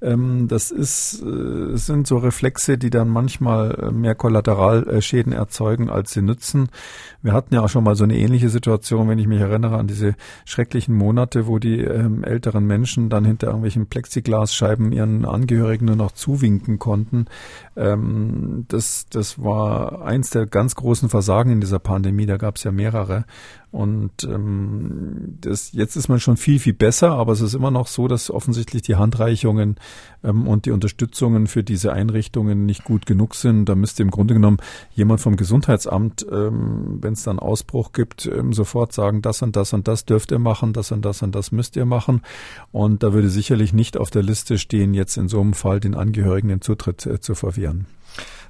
Ähm, 0.00 0.48
das 0.48 0.70
ist, 0.70 1.22
äh, 1.22 1.76
sind 1.76 2.06
so 2.06 2.18
Reflexe, 2.18 2.78
die 2.78 2.90
dann 2.90 3.08
manchmal 3.08 3.72
äh, 3.74 3.90
mehr 3.90 4.14
Kollateralschäden 4.14 5.32
erzeugen, 5.32 5.90
als 5.90 6.12
sie 6.12 6.22
nützen. 6.22 6.68
Wir 7.22 7.32
hatten 7.32 7.54
ja 7.54 7.62
auch 7.62 7.68
schon 7.68 7.84
mal 7.84 7.96
so 7.96 8.04
eine 8.04 8.16
ähnliche 8.16 8.48
Situation, 8.48 9.08
wenn 9.08 9.18
ich 9.18 9.26
mich 9.26 9.40
erinnere 9.40 9.76
an 9.76 9.86
diese 9.86 10.14
schrecklichen 10.44 10.94
Monate, 10.94 11.46
wo 11.46 11.58
die 11.58 11.80
ähm, 11.80 12.24
älteren 12.24 12.66
Menschen 12.66 13.10
dann 13.10 13.24
hinter 13.24 13.48
irgendwelchen 13.48 13.86
Plexiglasscheiben 13.86 14.92
ihren 14.92 15.24
Angehörigen 15.24 15.86
nur 15.86 15.96
noch 15.96 16.12
zuwinken 16.12 16.78
konnten. 16.78 17.26
Ähm, 17.76 18.64
das, 18.68 19.06
das 19.10 19.42
war 19.42 20.02
eins 20.02 20.30
der 20.30 20.46
ganz 20.46 20.74
großen 20.74 21.08
Versagen 21.08 21.50
in 21.50 21.60
dieser 21.60 21.78
Pandemie. 21.90 22.26
Da 22.26 22.36
gab 22.36 22.56
es 22.56 22.62
ja 22.62 22.70
mehrere. 22.70 23.24
Und 23.72 24.24
ähm, 24.24 25.38
das, 25.40 25.72
jetzt 25.72 25.94
ist 25.94 26.08
man 26.08 26.18
schon 26.18 26.36
viel, 26.36 26.58
viel 26.58 26.72
besser, 26.72 27.12
aber 27.12 27.32
es 27.32 27.40
ist 27.40 27.54
immer 27.54 27.70
noch 27.70 27.86
so, 27.86 28.08
dass 28.08 28.30
offensichtlich 28.30 28.82
die 28.82 28.96
Handreichungen 28.96 29.76
ähm, 30.24 30.48
und 30.48 30.66
die 30.66 30.72
Unterstützungen 30.72 31.46
für 31.46 31.62
diese 31.62 31.92
Einrichtungen 31.92 32.66
nicht 32.66 32.82
gut 32.82 33.06
genug 33.06 33.36
sind. 33.36 33.66
Da 33.66 33.76
müsste 33.76 34.02
im 34.02 34.10
Grunde 34.10 34.34
genommen 34.34 34.58
jemand 34.92 35.20
vom 35.20 35.36
Gesundheitsamt, 35.36 36.26
ähm, 36.32 36.98
wenn 37.00 37.12
es 37.12 37.22
dann 37.22 37.38
Ausbruch 37.38 37.92
gibt, 37.92 38.26
ähm, 38.26 38.52
sofort 38.52 38.92
sagen, 38.92 39.22
das 39.22 39.40
und 39.42 39.54
das 39.54 39.72
und 39.72 39.86
das 39.86 40.04
dürft 40.04 40.32
ihr 40.32 40.40
machen, 40.40 40.72
das 40.72 40.90
und 40.90 41.04
das 41.04 41.22
und 41.22 41.32
das 41.34 41.52
müsst 41.52 41.76
ihr 41.76 41.86
machen. 41.86 42.22
Und 42.72 43.04
da 43.04 43.12
würde 43.12 43.30
sicherlich 43.30 43.72
nicht 43.72 43.96
auf 43.96 44.10
der 44.10 44.24
Liste 44.24 44.58
stehen, 44.58 44.94
jetzt 44.94 45.16
in 45.16 45.28
so 45.28 45.40
einem 45.40 45.54
Fall 45.54 45.78
den 45.78 45.94
Angehörigen 45.94 46.48
den 46.48 46.60
Zutritt 46.60 47.06
äh, 47.06 47.20
zu 47.20 47.36
verwehren. 47.36 47.86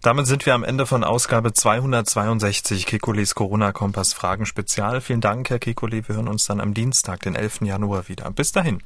Damit 0.02 0.26
sind 0.26 0.46
wir 0.46 0.54
am 0.54 0.64
Ende 0.64 0.86
von 0.86 1.04
Ausgabe 1.04 1.52
262 1.52 2.86
Kekules 2.86 3.34
Corona-Kompass 3.34 4.14
Fragen 4.14 4.46
Spezial. 4.46 5.02
Vielen 5.10 5.20
Dank, 5.20 5.50
Herr 5.50 5.58
Kekule. 5.58 6.06
Wir 6.06 6.14
hören 6.14 6.28
uns 6.28 6.44
dann 6.44 6.60
am 6.60 6.72
Dienstag, 6.72 7.22
den 7.22 7.34
11. 7.34 7.62
Januar 7.62 8.08
wieder. 8.08 8.30
Bis 8.30 8.52
dahin. 8.52 8.80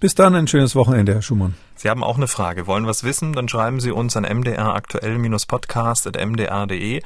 Bis 0.00 0.14
dann 0.14 0.34
ein 0.34 0.48
schönes 0.48 0.74
Wochenende, 0.74 1.12
Herr 1.12 1.20
Schumann. 1.20 1.54
Sie 1.76 1.90
haben 1.90 2.02
auch 2.02 2.16
eine 2.16 2.28
Frage, 2.28 2.66
wollen 2.66 2.86
was 2.86 3.04
wissen, 3.04 3.34
dann 3.34 3.48
schreiben 3.48 3.80
Sie 3.80 3.90
uns 3.90 4.16
an 4.16 4.24
mdraktuell-podcast.mdr.de 4.24 7.02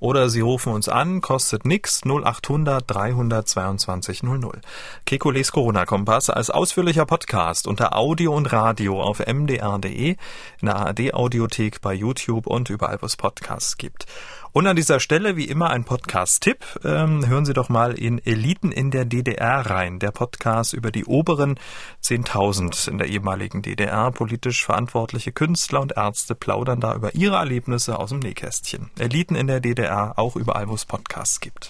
oder 0.00 0.30
Sie 0.30 0.40
rufen 0.40 0.72
uns 0.72 0.88
an, 0.88 1.20
kostet 1.20 1.66
nix 1.66 2.06
0800 2.06 2.84
322 2.86 4.22
00. 4.22 4.60
Kekules 5.04 5.52
Corona-Kompass 5.52 6.30
als 6.30 6.48
ausführlicher 6.48 7.04
Podcast 7.04 7.66
unter 7.66 7.94
Audio 7.96 8.34
und 8.34 8.50
Radio 8.52 9.02
auf 9.02 9.18
mdr.de, 9.18 10.10
in 10.10 10.16
der 10.62 10.76
ARD-Audiothek 10.76 11.82
bei 11.82 11.92
YouTube 11.92 12.46
und 12.46 12.70
überall, 12.70 12.96
wo 13.02 13.06
es 13.06 13.16
Podcasts 13.16 13.76
gibt. 13.76 14.06
Und 14.52 14.66
an 14.66 14.76
dieser 14.76 15.00
Stelle 15.00 15.36
wie 15.36 15.44
immer 15.44 15.70
ein 15.70 15.84
Podcast-Tipp. 15.84 16.80
Ähm, 16.84 17.26
hören 17.26 17.44
Sie 17.44 17.52
doch 17.52 17.68
mal 17.68 17.92
in 17.98 18.24
Eliten 18.24 18.72
in 18.72 18.90
der 18.90 19.04
DDR 19.04 19.66
rein. 19.66 19.98
Der 19.98 20.10
Podcast 20.10 20.72
über 20.72 20.90
die 20.90 21.04
oberen 21.04 21.58
10.000 22.02 22.90
in 22.90 22.98
der 22.98 23.08
ehemaligen 23.08 23.62
DDR. 23.62 24.10
Politisch 24.10 24.64
verantwortliche 24.64 25.32
Künstler 25.32 25.80
und 25.80 25.96
Ärzte 25.96 26.34
plaudern 26.34 26.80
da 26.80 26.94
über 26.94 27.14
ihre 27.14 27.36
Erlebnisse 27.36 27.98
aus 27.98 28.10
dem 28.10 28.20
Nähkästchen. 28.20 28.90
Eliten 28.98 29.34
in 29.34 29.46
der 29.46 29.60
DDR, 29.60 30.14
auch 30.16 30.36
überall, 30.36 30.68
wo 30.68 30.74
es 30.74 30.84
Podcasts 30.84 31.40
gibt. 31.40 31.68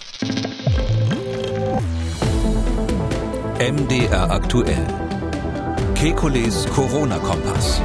MDR 3.59 4.31
aktuell. 4.31 4.87
Kekules 5.95 6.65
Corona-Kompass. 6.67 7.81